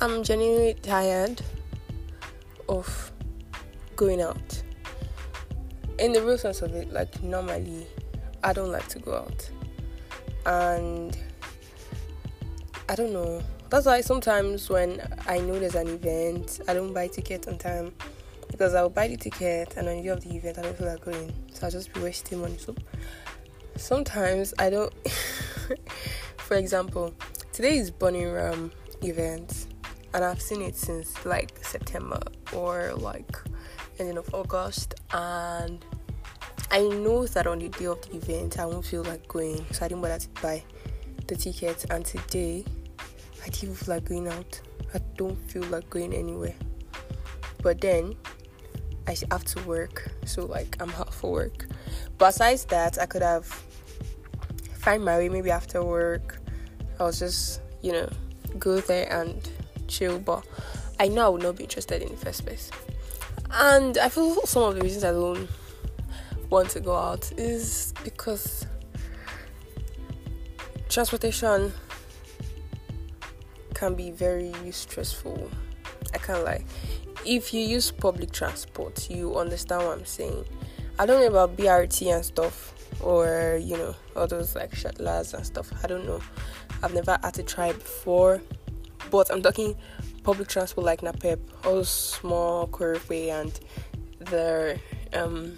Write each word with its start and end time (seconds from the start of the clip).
I'm 0.00 0.22
genuinely 0.22 0.74
tired 0.74 1.42
of 2.68 3.12
going 3.96 4.22
out. 4.22 4.62
In 5.98 6.12
the 6.12 6.22
real 6.22 6.38
sense 6.38 6.62
of 6.62 6.72
it, 6.74 6.92
like 6.92 7.20
normally, 7.22 7.86
I 8.44 8.52
don't 8.52 8.70
like 8.70 8.86
to 8.88 9.00
go 9.00 9.16
out. 9.16 9.50
And 10.46 11.18
I 12.88 12.94
don't 12.94 13.12
know. 13.12 13.42
That's 13.70 13.86
why 13.86 14.00
sometimes 14.00 14.70
when 14.70 15.02
I 15.26 15.38
know 15.40 15.58
there's 15.58 15.74
an 15.74 15.88
event, 15.88 16.60
I 16.68 16.74
don't 16.74 16.94
buy 16.94 17.08
tickets 17.08 17.48
on 17.48 17.58
time 17.58 17.92
because 18.50 18.74
I'll 18.74 18.88
buy 18.88 19.08
the 19.08 19.16
ticket 19.16 19.76
and 19.76 19.88
on 19.88 19.96
the 19.96 20.02
day 20.02 20.08
of 20.08 20.20
the 20.22 20.36
event, 20.36 20.58
I 20.58 20.62
don't 20.62 20.76
feel 20.76 20.86
like 20.86 21.04
going. 21.04 21.32
So 21.52 21.66
I'll 21.66 21.72
just 21.72 21.92
be 21.92 22.00
wasting 22.00 22.40
money. 22.40 22.56
So 22.56 22.74
sometimes 23.76 24.54
I 24.58 24.70
don't. 24.70 24.92
For 26.38 26.56
example, 26.56 27.12
today 27.52 27.76
is 27.76 27.90
Bunny 27.90 28.24
Ram 28.24 28.70
event, 29.02 29.66
and 30.14 30.24
I've 30.24 30.40
seen 30.40 30.62
it 30.62 30.76
since 30.76 31.24
like 31.24 31.64
September 31.64 32.20
or 32.52 32.92
like 32.94 33.36
ending 33.98 34.18
of 34.18 34.32
August, 34.34 34.94
and 35.12 35.84
I 36.70 36.80
know 36.86 37.26
that 37.26 37.46
on 37.46 37.60
the 37.60 37.68
day 37.68 37.86
of 37.86 38.00
the 38.02 38.16
event 38.16 38.58
I 38.58 38.66
won't 38.66 38.84
feel 38.84 39.02
like 39.02 39.26
going, 39.28 39.64
so 39.72 39.84
I 39.84 39.88
didn't 39.88 40.02
bother 40.02 40.18
to 40.18 40.28
buy 40.42 40.62
the 41.26 41.36
tickets. 41.36 41.84
And 41.84 42.04
today, 42.04 42.64
I 43.44 43.48
didn't 43.48 43.76
feel 43.76 43.94
like 43.94 44.04
going 44.04 44.28
out. 44.28 44.60
I 44.94 45.00
don't 45.16 45.36
feel 45.50 45.64
like 45.64 45.88
going 45.90 46.12
anywhere. 46.12 46.54
But 47.62 47.80
then 47.80 48.14
I 49.06 49.16
have 49.30 49.44
to 49.44 49.62
work, 49.64 50.10
so 50.24 50.44
like 50.46 50.76
I'm 50.80 50.90
out 50.90 51.14
for 51.14 51.32
work. 51.32 51.66
Besides 52.18 52.66
that, 52.66 52.98
I 53.00 53.06
could 53.06 53.22
have 53.22 53.46
find 54.74 55.04
my 55.04 55.18
way 55.18 55.28
maybe 55.28 55.50
after 55.50 55.82
work. 55.82 56.38
I 57.00 57.04
was 57.04 57.18
just, 57.18 57.60
you 57.82 57.92
know, 57.92 58.08
go 58.58 58.80
there 58.80 59.10
and 59.12 59.48
chill, 59.88 60.18
but 60.18 60.46
I 61.00 61.08
know 61.08 61.26
I 61.26 61.28
would 61.28 61.42
not 61.42 61.56
be 61.56 61.64
interested 61.64 62.02
in 62.02 62.10
the 62.10 62.16
first 62.16 62.44
place. 62.44 62.70
And 63.50 63.96
I 63.98 64.08
feel 64.08 64.34
some 64.46 64.64
of 64.64 64.74
the 64.74 64.82
reasons 64.82 65.04
I 65.04 65.12
don't 65.12 65.48
want 66.50 66.70
to 66.70 66.80
go 66.80 66.94
out 66.96 67.30
is 67.38 67.92
because 68.04 68.66
transportation 70.88 71.72
can 73.74 73.94
be 73.94 74.10
very 74.10 74.52
stressful. 74.70 75.50
I 76.14 76.18
can't 76.18 76.44
lie. 76.44 76.64
If 77.24 77.52
you 77.52 77.60
use 77.60 77.90
public 77.90 78.32
transport, 78.32 79.10
you 79.10 79.36
understand 79.36 79.84
what 79.84 79.98
I'm 79.98 80.04
saying. 80.04 80.44
I 80.98 81.06
don't 81.06 81.20
know 81.20 81.28
about 81.28 81.56
BRT 81.56 82.12
and 82.12 82.24
stuff, 82.24 82.74
or 83.00 83.58
you 83.62 83.76
know, 83.76 83.94
all 84.16 84.26
those 84.26 84.56
like 84.56 84.72
shuttlers 84.72 85.34
and 85.34 85.46
stuff. 85.46 85.70
I 85.84 85.86
don't 85.86 86.06
know. 86.06 86.20
I've 86.82 86.94
never 86.94 87.18
had 87.22 87.34
to 87.34 87.42
try 87.42 87.72
before, 87.72 88.40
but 89.10 89.30
I'm 89.30 89.42
talking 89.42 89.76
public 90.22 90.48
transport 90.48 90.84
like 90.84 91.00
Napep, 91.00 91.40
all 91.64 91.84
small 91.84 92.68
way 93.08 93.30
and 93.30 93.58
the 94.20 94.78
um 95.12 95.56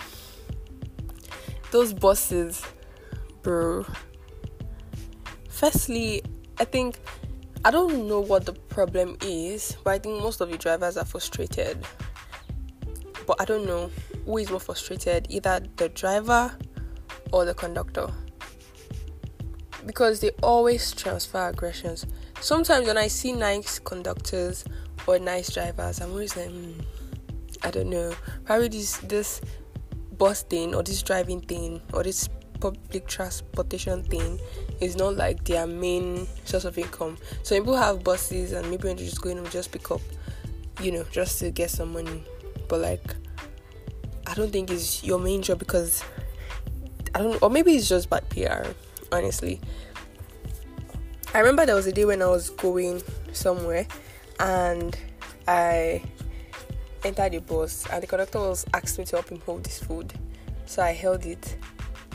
those 1.70 1.92
buses, 1.92 2.64
bro. 3.42 3.86
Firstly, 5.48 6.22
I 6.58 6.64
think 6.64 6.98
I 7.64 7.70
don't 7.70 8.08
know 8.08 8.20
what 8.20 8.46
the 8.46 8.54
problem 8.54 9.16
is, 9.20 9.76
but 9.84 9.90
I 9.90 9.98
think 9.98 10.22
most 10.22 10.40
of 10.40 10.50
the 10.50 10.56
drivers 10.56 10.96
are 10.96 11.04
frustrated. 11.04 11.84
But 13.26 13.40
I 13.40 13.44
don't 13.44 13.66
know 13.66 13.90
who 14.24 14.38
is 14.38 14.50
more 14.50 14.60
frustrated, 14.60 15.26
either 15.28 15.60
the 15.76 15.90
driver 15.90 16.56
or 17.32 17.44
the 17.44 17.54
conductor. 17.54 18.08
Because 19.86 20.20
they 20.20 20.30
always 20.42 20.92
transfer 20.92 21.48
aggressions. 21.48 22.06
Sometimes 22.40 22.86
when 22.86 22.96
I 22.96 23.08
see 23.08 23.32
nice 23.32 23.78
conductors 23.78 24.64
or 25.06 25.18
nice 25.18 25.52
drivers, 25.52 26.00
I'm 26.00 26.10
always 26.10 26.36
like, 26.36 26.48
hmm, 26.48 26.72
I 27.62 27.70
don't 27.70 27.90
know. 27.90 28.14
Probably 28.44 28.68
this 28.68 28.98
this 28.98 29.40
bus 30.16 30.42
thing 30.42 30.74
or 30.74 30.82
this 30.82 31.02
driving 31.02 31.40
thing 31.40 31.80
or 31.92 32.02
this 32.02 32.28
public 32.60 33.06
transportation 33.06 34.02
thing 34.04 34.38
is 34.80 34.96
not 34.96 35.16
like 35.16 35.44
their 35.44 35.66
main 35.66 36.26
source 36.44 36.64
of 36.64 36.78
income. 36.78 37.18
So 37.42 37.56
people 37.58 37.76
have 37.76 38.04
buses 38.04 38.52
and 38.52 38.70
maybe 38.70 38.88
when 38.88 38.96
they're 38.96 39.06
just 39.06 39.22
going 39.22 39.42
to 39.42 39.50
just 39.50 39.72
pick 39.72 39.90
up, 39.90 40.00
you 40.80 40.92
know, 40.92 41.04
just 41.10 41.38
to 41.40 41.50
get 41.50 41.70
some 41.70 41.92
money. 41.92 42.24
But 42.68 42.80
like 42.80 43.14
I 44.26 44.34
don't 44.34 44.52
think 44.52 44.70
it's 44.70 45.02
your 45.02 45.18
main 45.18 45.42
job 45.42 45.58
because 45.58 46.04
I 47.14 47.18
don't 47.18 47.42
or 47.42 47.50
maybe 47.50 47.74
it's 47.76 47.88
just 47.88 48.08
bad 48.08 48.28
PR, 48.30 48.68
honestly. 49.12 49.60
I 51.32 51.38
remember 51.38 51.64
there 51.64 51.76
was 51.76 51.86
a 51.86 51.92
day 51.92 52.04
when 52.04 52.22
I 52.22 52.26
was 52.26 52.50
going 52.50 53.00
somewhere 53.32 53.86
and 54.40 54.98
I 55.46 56.02
entered 57.04 57.30
the 57.32 57.38
bus 57.38 57.86
and 57.88 58.02
the 58.02 58.08
conductor 58.08 58.40
was 58.40 58.66
asked 58.74 58.98
me 58.98 59.04
to 59.04 59.16
help 59.16 59.28
him 59.28 59.40
hold 59.46 59.62
this 59.62 59.78
food. 59.78 60.12
So 60.66 60.82
I 60.82 60.90
held 60.90 61.24
it 61.26 61.56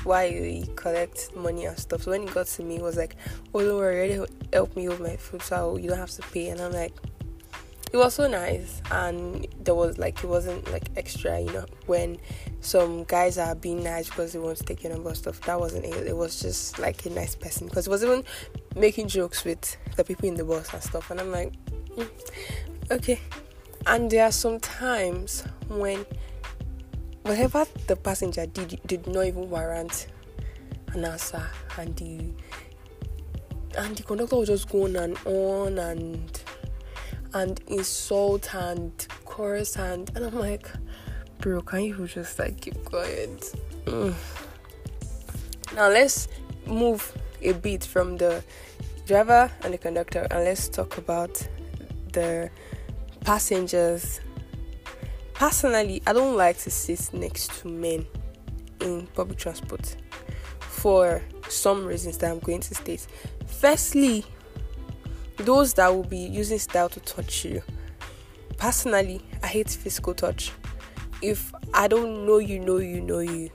while 0.04 0.30
he 0.30 0.70
collect 0.76 1.34
money 1.34 1.64
and 1.64 1.80
stuff. 1.80 2.04
So 2.04 2.12
when 2.12 2.28
he 2.28 2.34
got 2.34 2.48
to 2.48 2.64
me, 2.64 2.76
he 2.76 2.82
was 2.82 2.98
like, 2.98 3.16
"Oh, 3.54 3.62
don't 3.62 3.78
worry, 3.78 4.18
already 4.18 4.34
help 4.52 4.76
me 4.76 4.86
hold 4.86 5.00
my 5.00 5.16
food, 5.16 5.42
so 5.42 5.78
you 5.78 5.88
don't 5.90 5.98
have 5.98 6.12
to 6.12 6.22
pay." 6.34 6.50
And 6.50 6.60
I'm 6.60 6.74
like, 6.74 6.94
it 7.96 8.00
was 8.00 8.16
so 8.16 8.28
nice, 8.28 8.82
and 8.92 9.48
there 9.58 9.74
was 9.74 9.98
like 9.98 10.22
it 10.22 10.28
wasn't 10.28 10.70
like 10.70 10.90
extra, 10.98 11.40
you 11.40 11.50
know, 11.54 11.66
when 11.86 12.18
some 12.60 13.06
guys 13.06 13.38
are 13.38 13.56
being 13.56 13.82
nice 13.86 14.10
because 14.10 14.34
they 14.34 14.40
want 14.40 14.58
to 14.58 14.66
take 14.66 14.84
your 14.84 14.92
number 14.92 15.16
stuff. 15.16 15.40
That 15.46 15.58
wasn't 15.58 15.86
it. 15.86 16.06
It 16.06 16.18
was 16.18 16.42
just 16.42 16.78
like 16.78 17.06
a 17.06 17.10
nice 17.10 17.36
person 17.36 17.68
because 17.68 17.88
it 17.88 17.90
was 17.90 18.04
even 18.04 18.26
making 18.76 19.08
jokes 19.08 19.46
with 19.46 19.78
the 19.96 20.04
people 20.04 20.28
in 20.28 20.36
the 20.36 20.44
bus 20.44 20.74
and 20.74 20.84
stuff. 20.84 21.10
And 21.10 21.22
I'm 21.22 21.32
like, 21.32 21.54
mm, 21.96 22.10
okay, 22.92 23.18
and 23.88 24.12
there 24.12 24.26
are 24.26 24.32
some 24.34 24.60
times 24.60 25.46
when 25.70 26.06
whatever 27.22 27.66
the 27.88 27.96
passenger 27.96 28.46
did 28.46 28.78
did 28.88 29.08
not 29.08 29.26
even 29.26 29.50
warrant 29.50 30.08
an 30.92 31.06
answer, 31.06 31.48
and 31.78 31.96
the 31.96 32.34
and 33.78 33.96
the 33.96 34.04
conductor 34.04 34.36
was 34.36 34.50
just 34.50 34.68
going 34.68 34.98
on 34.98 35.04
and 35.04 35.18
on 35.26 35.78
and 35.78 36.42
and 37.36 37.60
insult 37.68 38.56
and 38.56 39.08
curse 39.26 39.76
and 39.76 40.10
and 40.16 40.26
I'm 40.26 40.40
like, 40.40 40.68
bro, 41.40 41.62
can 41.62 41.84
you 41.84 42.08
just 42.08 42.40
like 42.40 42.62
keep 42.62 42.84
quiet? 42.86 43.54
Mm. 43.86 44.14
Now 45.76 45.90
let's 45.90 46.30
move 46.66 47.16
a 47.42 47.52
bit 47.52 47.84
from 47.84 48.18
the 48.18 48.44
driver 49.06 49.52
and 49.64 49.74
the 49.74 49.78
conductor 49.78 50.26
and 50.32 50.46
let's 50.46 50.70
talk 50.70 50.98
about 50.98 51.48
the 52.14 52.50
passengers. 53.22 54.22
Personally, 55.34 56.02
I 56.08 56.14
don't 56.14 56.38
like 56.38 56.58
to 56.60 56.72
sit 56.72 57.14
next 57.14 57.52
to 57.60 57.68
men 57.68 58.08
in 58.80 59.08
public 59.08 59.38
transport 59.38 59.98
for 60.62 61.22
some 61.50 61.86
reasons 61.86 62.18
that 62.20 62.32
I'm 62.32 62.40
going 62.40 62.62
to 62.62 62.76
state. 62.76 63.06
Firstly, 63.46 64.26
those 65.38 65.74
that 65.76 65.94
will 65.94 66.04
be 66.04 66.18
using 66.18 66.60
style 66.60 66.90
to 66.90 67.00
touch 67.02 67.46
you. 67.46 67.62
Personally, 68.58 69.22
I 69.44 69.48
hate 69.48 69.70
physical 69.70 70.14
touch. 70.14 70.52
If 71.22 71.54
I 71.74 71.88
don't 71.88 72.26
know 72.26 72.38
you, 72.38 72.60
know 72.60 72.78
you, 72.78 73.02
know 73.02 73.20
you. 73.20 73.50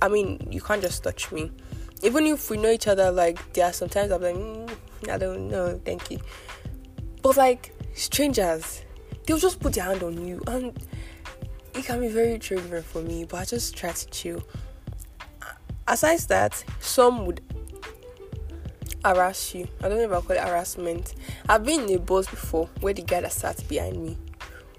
I 0.00 0.08
mean, 0.08 0.48
you 0.50 0.60
can't 0.60 0.82
just 0.82 1.02
touch 1.02 1.30
me. 1.32 1.50
Even 2.02 2.26
if 2.26 2.50
we 2.50 2.56
know 2.56 2.70
each 2.70 2.86
other, 2.86 3.10
like 3.10 3.52
there 3.52 3.66
are 3.66 3.72
sometimes 3.72 4.12
I'm 4.12 4.22
like, 4.22 4.34
mm, 4.34 5.10
I 5.10 5.18
don't 5.18 5.48
know, 5.48 5.80
thank 5.84 6.10
you. 6.10 6.18
But 7.22 7.36
like 7.36 7.74
strangers, 7.94 8.82
they'll 9.26 9.38
just 9.38 9.60
put 9.60 9.74
their 9.74 9.84
hand 9.84 10.02
on 10.02 10.24
you, 10.24 10.40
and 10.46 10.72
it 11.74 11.84
can 11.84 12.00
be 12.00 12.08
very 12.08 12.38
triggering 12.38 12.84
for 12.84 13.02
me. 13.02 13.24
But 13.24 13.36
I 13.38 13.44
just 13.44 13.76
try 13.76 13.90
to 13.92 14.10
chill. 14.10 14.42
Aside 15.88 16.20
that, 16.28 16.64
some 16.80 17.26
would 17.26 17.40
harass 19.04 19.54
you. 19.54 19.68
I 19.82 19.88
don't 19.88 19.98
know 19.98 20.04
if 20.04 20.24
I 20.24 20.26
call 20.26 20.36
it 20.36 20.42
harassment. 20.42 21.14
I've 21.48 21.64
been 21.64 21.88
in 21.88 21.94
a 21.96 21.98
bus 21.98 22.26
before 22.26 22.68
where 22.80 22.94
the 22.94 23.02
guy 23.02 23.20
that 23.20 23.32
sat 23.32 23.66
behind 23.68 24.02
me 24.02 24.16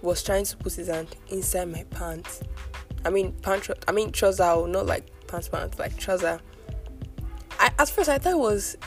was 0.01 0.23
trying 0.23 0.45
to 0.45 0.57
put 0.57 0.73
his 0.73 0.87
hand 0.87 1.15
inside 1.29 1.71
my 1.71 1.83
pants. 1.89 2.41
I 3.05 3.09
mean 3.09 3.33
pants. 3.41 3.69
I 3.87 3.91
mean 3.91 4.11
trouser, 4.11 4.67
not 4.67 4.85
like 4.85 5.05
pants 5.27 5.49
pants, 5.49 5.79
like 5.79 5.97
trouser. 5.97 6.39
I 7.59 7.71
at 7.77 7.89
first 7.89 8.09
I 8.09 8.17
thought 8.17 8.33
it 8.33 8.39
was, 8.39 8.77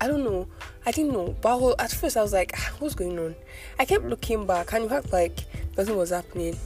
I 0.00 0.06
don't 0.06 0.24
know. 0.24 0.46
I 0.84 0.92
didn't 0.92 1.12
know, 1.12 1.34
but 1.40 1.74
at 1.80 1.90
first 1.90 2.16
I 2.16 2.22
was 2.22 2.32
like, 2.32 2.52
ah, 2.54 2.72
what's 2.78 2.94
going 2.94 3.18
on? 3.18 3.34
I 3.78 3.84
kept 3.84 4.04
looking 4.04 4.46
back, 4.46 4.72
and 4.72 4.84
you 4.84 4.96
act 4.96 5.12
like 5.12 5.44
nothing 5.76 5.96
was 5.96 6.10
happening. 6.10 6.56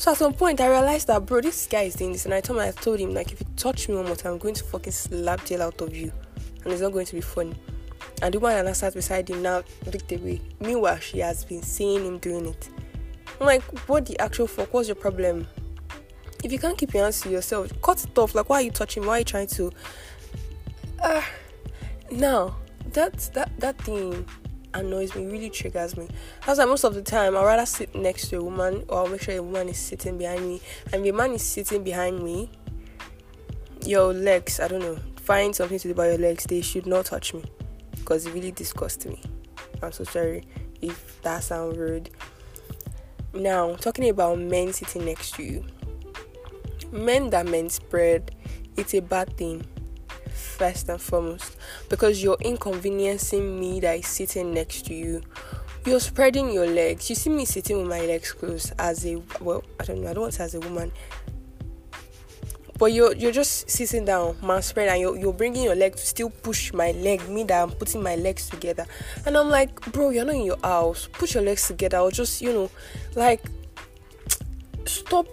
So 0.00 0.12
at 0.12 0.16
some 0.16 0.32
point 0.32 0.62
I 0.62 0.68
realized 0.70 1.08
that 1.08 1.26
bro, 1.26 1.42
this 1.42 1.66
guy 1.66 1.82
is 1.82 1.94
doing 1.94 2.12
this, 2.12 2.24
and 2.24 2.32
I 2.32 2.40
told 2.40 2.58
him 2.58 2.66
I 2.66 2.70
told 2.70 2.98
him 2.98 3.12
like 3.12 3.32
if 3.32 3.40
you 3.40 3.46
touch 3.54 3.86
me 3.86 3.96
one 3.96 4.06
more 4.06 4.16
time, 4.16 4.32
I'm 4.32 4.38
going 4.38 4.54
to 4.54 4.64
fucking 4.64 4.94
slap 4.94 5.46
hell 5.46 5.60
out 5.60 5.78
of 5.82 5.94
you, 5.94 6.10
and 6.64 6.72
it's 6.72 6.80
not 6.80 6.92
going 6.92 7.04
to 7.04 7.14
be 7.16 7.20
funny. 7.20 7.54
And 8.22 8.32
the 8.32 8.40
one 8.40 8.64
that 8.64 8.76
sat 8.76 8.94
beside 8.94 9.28
him 9.28 9.42
now 9.42 9.62
looked 9.84 10.10
away. 10.10 10.40
Meanwhile, 10.58 11.00
she 11.00 11.18
has 11.18 11.44
been 11.44 11.62
seeing 11.62 12.06
him 12.06 12.16
doing 12.16 12.46
it. 12.46 12.70
I'm 13.38 13.46
like, 13.46 13.60
what 13.90 14.06
the 14.06 14.18
actual 14.20 14.46
fuck? 14.46 14.72
What's 14.72 14.88
your 14.88 14.94
problem? 14.94 15.46
If 16.42 16.50
you 16.50 16.58
can't 16.58 16.78
keep 16.78 16.94
your 16.94 17.02
hands 17.02 17.20
to 17.20 17.28
yourself, 17.28 17.70
cut 17.82 18.02
it 18.02 18.16
off. 18.16 18.34
Like, 18.34 18.48
why 18.48 18.60
are 18.60 18.62
you 18.62 18.70
touching? 18.70 19.04
Why 19.04 19.16
are 19.16 19.18
you 19.18 19.24
trying 19.26 19.48
to? 19.48 19.70
Uh, 21.02 21.22
now, 22.10 22.56
that 22.94 23.18
that 23.34 23.50
that 23.60 23.76
thing 23.82 24.26
annoys 24.74 25.14
me, 25.14 25.26
really 25.26 25.50
triggers 25.50 25.96
me. 25.96 26.08
That's 26.46 26.58
why 26.58 26.64
most 26.64 26.84
of 26.84 26.94
the 26.94 27.02
time 27.02 27.36
I'd 27.36 27.44
rather 27.44 27.66
sit 27.66 27.94
next 27.94 28.28
to 28.28 28.38
a 28.38 28.42
woman 28.42 28.84
or 28.88 28.98
I'll 28.98 29.08
make 29.08 29.22
sure 29.22 29.36
a 29.36 29.42
woman 29.42 29.68
is 29.68 29.78
sitting 29.78 30.18
behind 30.18 30.46
me. 30.46 30.60
And 30.92 31.04
if 31.04 31.14
a 31.14 31.16
man 31.16 31.32
is 31.32 31.42
sitting 31.42 31.82
behind 31.82 32.22
me, 32.22 32.50
your 33.84 34.12
legs, 34.12 34.60
I 34.60 34.68
don't 34.68 34.80
know, 34.80 34.98
find 35.16 35.54
something 35.54 35.78
to 35.78 35.88
do 35.88 35.92
about 35.92 36.04
your 36.04 36.18
legs, 36.18 36.44
they 36.44 36.60
should 36.60 36.86
not 36.86 37.06
touch 37.06 37.34
me. 37.34 37.44
Because 37.92 38.26
it 38.26 38.34
really 38.34 38.52
disgusts 38.52 39.06
me. 39.06 39.20
I'm 39.82 39.92
so 39.92 40.04
sorry 40.04 40.44
if 40.80 41.20
that 41.22 41.44
sounds 41.44 41.76
rude. 41.76 42.10
Now, 43.32 43.74
talking 43.76 44.08
about 44.08 44.38
men 44.38 44.72
sitting 44.72 45.04
next 45.04 45.34
to 45.34 45.42
you. 45.42 45.64
Men 46.90 47.30
that 47.30 47.46
men 47.46 47.68
spread, 47.68 48.34
it's 48.76 48.94
a 48.94 49.00
bad 49.00 49.36
thing 49.36 49.64
first 50.32 50.88
and 50.88 51.00
foremost 51.00 51.56
because 51.88 52.22
you're 52.22 52.38
inconveniencing 52.40 53.58
me 53.58 53.80
that 53.80 53.98
is 53.98 54.06
sitting 54.06 54.54
next 54.54 54.86
to 54.86 54.94
you. 54.94 55.22
You're 55.86 56.00
spreading 56.00 56.52
your 56.52 56.66
legs. 56.66 57.08
You 57.08 57.16
see 57.16 57.30
me 57.30 57.44
sitting 57.44 57.78
with 57.78 57.86
my 57.86 58.00
legs 58.00 58.32
closed 58.32 58.72
as 58.78 59.06
a 59.06 59.22
well, 59.40 59.64
I 59.78 59.84
don't 59.84 60.02
know, 60.02 60.10
I 60.10 60.12
don't 60.12 60.22
want 60.22 60.32
to 60.34 60.38
say 60.38 60.44
as 60.44 60.54
a 60.54 60.60
woman. 60.60 60.92
But 62.78 62.92
you're 62.92 63.14
you're 63.14 63.32
just 63.32 63.68
sitting 63.68 64.06
down, 64.06 64.36
man 64.42 64.62
spread, 64.62 64.88
and 64.88 65.00
you're, 65.00 65.16
you're 65.16 65.34
bringing 65.34 65.64
your 65.64 65.74
leg 65.74 65.96
to 65.96 66.06
still 66.06 66.30
push 66.30 66.72
my 66.72 66.92
leg, 66.92 67.28
me 67.28 67.44
that 67.44 67.62
I'm 67.62 67.70
putting 67.70 68.02
my 68.02 68.16
legs 68.16 68.48
together. 68.48 68.86
And 69.26 69.36
I'm 69.36 69.50
like, 69.50 69.78
bro, 69.92 70.10
you're 70.10 70.24
not 70.24 70.34
in 70.34 70.44
your 70.44 70.58
house. 70.62 71.06
Put 71.12 71.34
your 71.34 71.42
legs 71.42 71.66
together, 71.66 71.98
or 71.98 72.10
just, 72.10 72.40
you 72.40 72.52
know, 72.52 72.70
like, 73.16 73.42
stop 74.86 75.26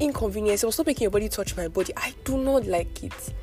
inconvenience 0.00 0.64
or 0.64 0.72
stop 0.72 0.86
making 0.86 1.04
your 1.04 1.10
body 1.10 1.28
touch 1.28 1.56
my 1.56 1.68
body. 1.68 1.92
I 1.96 2.14
do 2.24 2.38
not 2.38 2.66
like 2.66 3.04
it 3.04 3.34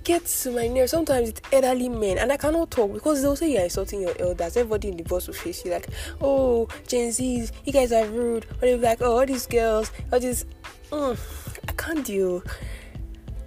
it 0.00 0.04
gets 0.04 0.42
to 0.44 0.50
my 0.50 0.66
nerves. 0.66 0.90
Sometimes 0.92 1.28
it's 1.28 1.40
elderly 1.52 1.88
men, 1.90 2.16
and 2.18 2.32
I 2.32 2.36
cannot 2.38 2.70
talk 2.70 2.92
because 2.92 3.20
they'll 3.20 3.36
say 3.36 3.52
you're 3.52 3.62
insulting 3.64 4.00
your 4.00 4.14
elders. 4.18 4.56
Everybody 4.56 4.88
in 4.88 4.96
the 4.96 5.02
bus 5.02 5.26
will 5.26 5.34
face 5.34 5.64
you 5.64 5.70
like, 5.70 5.88
"Oh, 6.20 6.68
Gen 6.86 7.10
Zs, 7.10 7.52
you 7.64 7.72
guys 7.72 7.92
are 7.92 8.06
rude." 8.06 8.46
Or 8.56 8.60
they'll 8.62 8.78
be 8.78 8.84
like, 8.84 9.02
"Oh, 9.02 9.18
all 9.18 9.26
these 9.26 9.46
girls, 9.46 9.92
all 10.12 10.18
these." 10.18 10.46
Mm, 10.90 11.18
I 11.68 11.72
can't 11.72 12.04
deal. 12.04 12.42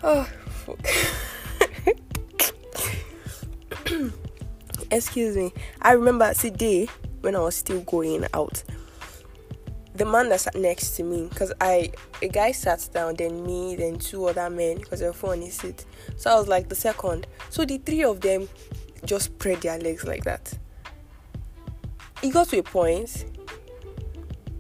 Oh, 0.04 0.30
excuse 4.92 5.36
me. 5.36 5.54
I 5.82 5.94
remember 5.94 6.32
today 6.36 6.88
when 7.22 7.36
I 7.36 7.40
was 7.40 7.56
still 7.56 7.82
going 7.82 8.28
out 8.34 8.64
the 9.96 10.06
man 10.06 10.30
that 10.30 10.42
sat 10.42 10.56
next 10.56 10.92
to 10.98 11.04
me 11.04 11.28
because 11.30 11.54
I 11.62 11.92
a 12.22 12.28
guy 12.28 12.52
sat 12.52 12.90
down, 12.94 13.16
then 13.16 13.46
me, 13.46 13.76
then 13.76 14.00
two 14.00 14.26
other 14.26 14.50
men 14.50 14.78
because 14.78 15.00
they 15.00 15.06
were 15.06 15.14
four 15.14 15.34
on 15.34 15.42
his 15.42 15.56
seat. 15.56 15.86
So 16.18 16.32
I 16.32 16.36
was 16.36 16.48
like 16.48 16.70
the 16.70 16.76
second. 16.76 17.28
So 17.50 17.66
the 17.66 17.78
three 17.78 18.04
of 18.04 18.22
them 18.22 18.50
just 19.06 19.26
spread 19.26 19.62
their 19.62 19.78
legs 19.78 20.06
like 20.06 20.24
that. 20.24 20.54
It 22.22 22.30
got 22.30 22.50
to 22.50 22.60
a 22.60 22.64
point. 22.64 23.26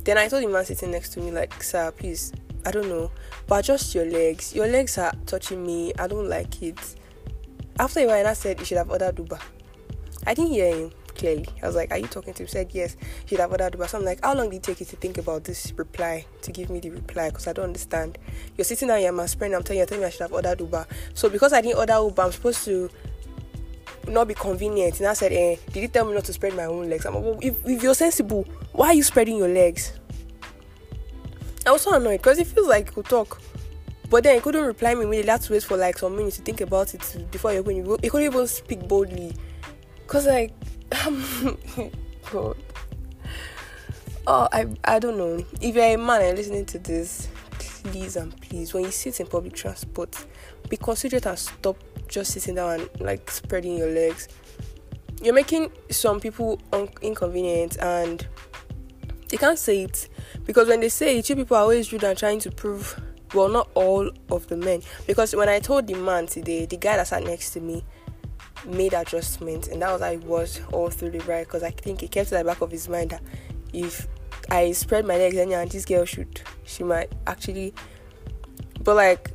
Then 0.04 0.18
I 0.18 0.28
told 0.28 0.44
the 0.44 0.48
man 0.50 0.66
sitting 0.66 0.92
next 0.92 1.10
to 1.14 1.22
me, 1.22 1.32
like, 1.32 1.64
sir, 1.64 1.90
please, 1.92 2.34
I 2.66 2.72
don't 2.72 2.90
know, 2.90 3.10
but 3.48 3.60
adjust 3.60 3.96
your 3.96 4.06
legs. 4.06 4.54
Your 4.54 4.68
legs 4.68 4.98
are 4.98 5.14
touching 5.26 5.66
me. 5.66 5.94
I 5.98 6.08
don't 6.08 6.28
like 6.28 6.62
it. 6.62 6.96
After 7.80 8.02
a 8.02 8.08
while, 8.08 8.28
I 8.28 8.34
said 8.34 8.60
you 8.60 8.66
should 8.66 8.78
have 8.78 8.92
ordered 8.92 9.18
Uber. 9.18 9.40
I 10.28 10.34
didn't 10.34 10.52
hear 10.52 10.76
him 10.76 10.92
clearly. 11.24 11.46
I 11.62 11.68
was 11.68 11.76
like, 11.76 11.92
Are 11.92 11.98
you 11.98 12.08
talking 12.08 12.34
to 12.34 12.44
him? 12.44 12.48
Said, 12.48 12.70
Yes, 12.74 12.98
he'd 13.28 13.40
have 13.40 13.52
ordered 13.52 13.74
Uber. 13.74 13.88
So 13.88 13.98
I'm 13.98 14.04
like, 14.04 14.20
How 14.22 14.36
long 14.36 14.50
did 14.50 14.58
it 14.58 14.64
take 14.64 14.82
you 14.82 14.86
to 14.88 14.96
think 14.98 15.18
about 15.18 15.46
this 15.46 15.72
reply, 15.78 16.26
to 16.42 16.52
give 16.52 16.70
me 16.70 16.82
the 16.82 16.90
reply? 16.90 17.30
Because 17.30 17.48
I 17.48 17.54
don't 17.54 17.66
understand. 17.66 18.18
You're 18.58 18.66
sitting 18.66 18.90
down 18.90 19.00
here, 19.00 19.12
my 19.14 19.28
friend, 19.28 19.56
I'm 19.56 19.64
telling 19.64 19.78
you, 19.78 19.84
I'm 19.84 19.88
telling 19.88 20.02
me 20.02 20.08
I 20.08 20.10
should 20.10 20.22
have 20.22 20.34
ordered 20.34 20.60
Uber. 20.60 20.86
So 21.14 21.30
because 21.30 21.54
I 21.54 21.62
didn't 21.62 21.78
order 21.78 21.94
Uber, 21.94 22.22
I'm 22.22 22.32
supposed 22.34 22.66
to 22.66 22.90
not 24.08 24.28
be 24.28 24.34
convenient. 24.34 25.00
And 25.00 25.08
I 25.08 25.14
said, 25.14 25.32
eh, 25.32 25.56
did 25.72 25.82
you 25.82 25.88
tell 25.88 26.06
me 26.06 26.14
not 26.14 26.26
to 26.26 26.34
spread 26.34 26.56
my 26.56 26.66
own 26.66 26.90
legs? 26.90 27.06
I'm 27.06 27.16
like, 27.16 27.24
well, 27.24 27.40
if, 27.42 27.56
if 27.66 27.82
you're 27.82 27.96
sensible, 27.96 28.46
why 28.74 28.88
are 28.88 28.94
you 28.94 29.04
spreading 29.04 29.38
your 29.38 29.48
legs? 29.48 29.94
I 31.66 31.72
was 31.72 31.84
so 31.84 31.94
annoyed 31.94 32.18
because 32.18 32.38
it 32.38 32.48
feels 32.48 32.68
like 32.68 32.90
he 32.90 32.96
could 32.96 33.06
talk. 33.06 33.42
But 34.10 34.26
then 34.26 34.36
he 34.36 34.42
couldn't 34.42 34.66
reply 34.66 34.94
me 34.94 35.04
immediately. 35.04 35.32
Had 35.32 35.42
to 35.44 35.54
wait 35.54 35.64
for 35.64 35.78
like 35.78 35.98
some 35.98 36.18
minutes 36.18 36.36
to 36.36 36.44
think 36.44 36.60
about 36.60 36.94
it 36.94 37.28
before 37.32 37.54
you 37.54 37.64
He 38.02 38.10
couldn't 38.10 38.26
even 38.26 38.46
speak 38.48 38.86
boldly. 38.90 39.34
Cause 40.06 40.28
like 40.28 40.52
God. 42.32 42.58
Oh, 44.26 44.48
I 44.52 44.68
I 44.86 45.00
don't 45.00 45.18
know. 45.18 45.46
If 45.60 45.76
you're 45.76 45.84
a 45.84 45.98
man 45.98 46.22
and 46.22 46.38
listening 46.38 46.66
to 46.68 46.80
this, 46.80 47.28
please 47.60 48.16
and 48.16 48.40
please, 48.42 48.74
when 48.74 48.84
you 48.84 48.92
sit 48.92 49.20
in 49.20 49.28
public 49.28 49.54
transport, 49.54 50.26
be 50.70 50.78
considerate 50.78 51.26
and 51.26 51.38
stop 51.38 51.78
just 52.08 52.32
sitting 52.32 52.56
down 52.56 52.80
and 52.80 52.90
like 53.00 53.30
spreading 53.30 53.78
your 53.78 53.90
legs. 53.90 54.30
You're 55.22 55.34
making 55.34 55.72
some 55.90 56.20
people 56.20 56.62
un- 56.72 56.90
inconvenient 57.02 57.78
and 57.78 58.26
they 59.30 59.38
can't 59.38 59.58
say 59.58 59.84
it 59.84 60.10
because 60.46 60.68
when 60.68 60.80
they 60.80 60.90
say 60.90 61.18
it, 61.18 61.28
people 61.28 61.58
are 61.58 61.62
always 61.64 61.92
rude 61.92 62.04
and 62.04 62.18
trying 62.18 62.40
to 62.40 62.52
prove. 62.52 63.02
Well, 63.34 63.50
not 63.50 63.70
all 63.74 64.12
of 64.30 64.46
the 64.46 64.56
men, 64.56 64.84
because 65.08 65.36
when 65.36 65.50
I 65.50 65.60
told 65.60 65.88
the 65.88 65.96
man 65.96 66.28
today, 66.28 66.68
the 66.68 66.78
guy 66.78 66.98
that 66.98 67.08
sat 67.08 67.24
next 67.24 67.50
to 67.54 67.60
me, 67.60 67.84
made 68.66 68.94
adjustments 68.94 69.68
and 69.68 69.82
that 69.82 69.92
was 69.92 70.02
how 70.02 70.12
it 70.12 70.24
was 70.24 70.62
all 70.72 70.90
through 70.90 71.12
the 71.12 71.20
ride 71.22 71.46
because 71.46 71.64
I 71.64 71.72
think 71.72 72.02
he 72.02 72.08
kept 72.08 72.32
at 72.32 72.40
the 72.40 72.50
back 72.50 72.62
of 72.62 72.72
his 72.72 72.88
mind 72.88 73.12
that 73.12 73.22
if 73.74 74.08
I 74.50 74.72
spread 74.72 75.06
my 75.06 75.18
legs 75.18 75.36
and 75.36 75.70
this 75.70 75.86
girl 75.86 76.06
should 76.06 76.42
she 76.64 76.84
might 76.84 77.12
actually 77.28 77.74
but 78.82 78.96
like 78.96 79.32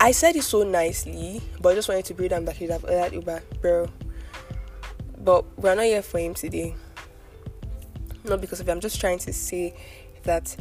I 0.00 0.12
said 0.12 0.36
it 0.36 0.42
so 0.42 0.62
nicely 0.62 1.40
but 1.60 1.70
I 1.70 1.74
just 1.74 1.88
wanted 1.88 2.04
to 2.06 2.14
bring 2.14 2.28
them 2.28 2.44
that 2.44 2.56
he'd 2.56 2.70
have 2.70 2.84
ordered 2.84 3.12
Uber 3.12 3.42
bro. 3.60 3.88
But 5.18 5.44
we're 5.56 5.76
not 5.76 5.84
here 5.84 6.02
for 6.02 6.18
him 6.18 6.34
today. 6.34 6.74
Not 8.24 8.40
because 8.40 8.58
of 8.58 8.68
it 8.68 8.72
I'm 8.72 8.80
just 8.80 9.00
trying 9.00 9.18
to 9.20 9.32
say 9.32 9.74
that 10.24 10.56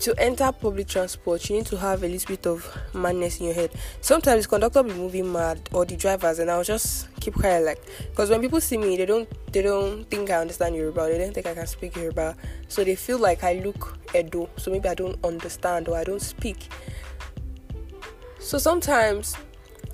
to 0.00 0.14
enter 0.18 0.50
public 0.52 0.88
transport, 0.88 1.48
you 1.48 1.56
need 1.56 1.66
to 1.66 1.76
have 1.76 2.02
a 2.02 2.08
little 2.08 2.26
bit 2.28 2.46
of 2.46 2.66
madness 2.92 3.38
in 3.40 3.46
your 3.46 3.54
head. 3.54 3.70
Sometimes 4.00 4.44
the 4.44 4.48
conductor 4.48 4.82
will 4.82 4.90
be 4.92 4.98
moving 4.98 5.32
mad 5.32 5.68
or 5.72 5.84
the 5.84 5.96
drivers, 5.96 6.38
and 6.38 6.50
I'll 6.50 6.64
just 6.64 7.08
keep 7.20 7.34
quiet, 7.34 7.64
like 7.64 7.80
because 8.10 8.30
when 8.30 8.40
people 8.40 8.60
see 8.60 8.76
me, 8.76 8.96
they 8.96 9.06
don't 9.06 9.28
they 9.52 9.62
don't 9.62 10.04
think 10.10 10.30
I 10.30 10.40
understand 10.40 10.76
Yoruba. 10.76 11.08
They 11.08 11.18
don't 11.18 11.32
think 11.32 11.46
I 11.46 11.54
can 11.54 11.66
speak 11.66 11.96
Yoruba, 11.96 12.36
so 12.68 12.84
they 12.84 12.96
feel 12.96 13.18
like 13.18 13.44
I 13.44 13.54
look 13.64 13.98
Edo. 14.14 14.48
So 14.56 14.70
maybe 14.70 14.88
I 14.88 14.94
don't 14.94 15.22
understand 15.24 15.88
or 15.88 15.96
I 15.96 16.04
don't 16.04 16.22
speak. 16.22 16.68
So 18.40 18.58
sometimes 18.58 19.36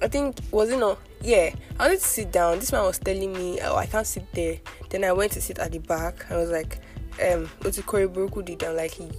I 0.02 0.08
think 0.08 0.37
was 0.50 0.70
it 0.70 0.79
not? 0.79 0.99
Yeah, 1.23 1.50
I 1.79 1.85
wanted 1.85 2.00
to 2.00 2.09
sit 2.09 2.33
down. 2.33 2.59
This 2.59 2.73
man 2.73 2.85
was 2.85 2.99
telling 2.99 3.33
me, 3.33 3.61
"Oh, 3.62 3.76
I 3.76 3.87
can't 3.87 4.07
sit 4.07 4.33
there." 4.33 4.59
Then 4.88 5.04
I 5.04 5.12
went 5.12 5.33
to 5.33 5.40
sit 5.40 5.59
at 5.59 5.73
the 5.73 5.78
back. 5.78 6.30
I 6.30 6.37
was 6.37 6.50
like, 6.50 6.78
"Um, 7.23 7.50
what's 7.61 7.76
the 7.76 7.83
Buruku 7.83 8.42
did?" 8.45 8.62
And 8.62 8.76
like 8.76 8.92
he 8.92 9.11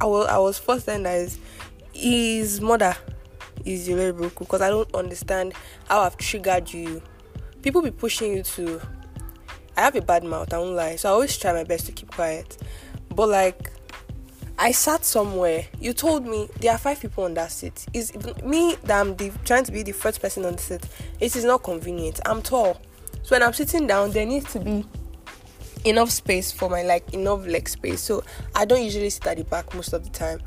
I 0.00 0.06
was 0.06 0.26
I 0.28 0.38
was 0.38 0.58
first 0.58 0.86
then 0.86 1.04
that 1.04 1.16
is 1.18 1.38
his 1.92 2.60
mother 2.60 2.94
is 3.64 3.88
very 3.88 4.12
broken 4.12 4.38
because 4.38 4.60
I 4.60 4.68
don't 4.68 4.92
understand 4.94 5.54
how 5.88 6.00
I've 6.00 6.16
triggered 6.16 6.72
you. 6.72 7.02
People 7.62 7.82
be 7.82 7.90
pushing 7.90 8.36
you 8.36 8.42
to. 8.42 8.80
I 9.76 9.82
have 9.82 9.96
a 9.96 10.02
bad 10.02 10.24
mouth. 10.24 10.52
I 10.52 10.58
won't 10.58 10.76
lie, 10.76 10.96
so 10.96 11.08
I 11.08 11.12
always 11.12 11.36
try 11.36 11.52
my 11.52 11.64
best 11.64 11.86
to 11.86 11.92
keep 11.92 12.10
quiet. 12.10 12.56
But 13.14 13.28
like, 13.28 13.70
I 14.58 14.72
sat 14.72 15.04
somewhere. 15.04 15.66
You 15.80 15.92
told 15.92 16.26
me 16.26 16.48
there 16.60 16.72
are 16.72 16.78
five 16.78 17.00
people 17.00 17.24
on 17.24 17.34
that 17.34 17.50
seat. 17.50 17.86
Is 17.92 18.14
me 18.42 18.76
that 18.84 19.00
I'm 19.00 19.16
the, 19.16 19.32
trying 19.44 19.64
to 19.64 19.72
be 19.72 19.82
the 19.82 19.92
first 19.92 20.22
person 20.22 20.44
on 20.44 20.52
the 20.52 20.62
seat. 20.62 20.82
It 21.20 21.36
is 21.36 21.44
not 21.44 21.62
convenient. 21.62 22.20
I'm 22.24 22.40
tall, 22.40 22.80
so 23.22 23.34
when 23.34 23.42
I'm 23.42 23.52
sitting 23.52 23.86
down, 23.86 24.12
there 24.12 24.24
needs 24.26 24.50
to 24.52 24.60
be 24.60 24.86
enough 25.86 26.10
space 26.10 26.52
for 26.52 26.68
my 26.68 26.82
like 26.82 27.14
enough 27.14 27.46
leg 27.46 27.68
space. 27.68 28.00
So 28.00 28.22
I 28.54 28.64
don't 28.64 28.82
usually 28.82 29.10
sit 29.10 29.26
at 29.26 29.36
the 29.36 29.44
back 29.44 29.74
most 29.74 29.92
of 29.92 30.04
the 30.04 30.10
time. 30.10 30.40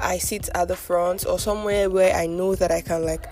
I 0.00 0.18
sit 0.18 0.48
at 0.54 0.68
the 0.68 0.76
front 0.76 1.24
or 1.26 1.38
somewhere 1.38 1.88
where 1.88 2.14
I 2.14 2.26
know 2.26 2.54
that 2.56 2.70
I 2.70 2.80
can 2.80 3.04
like 3.04 3.24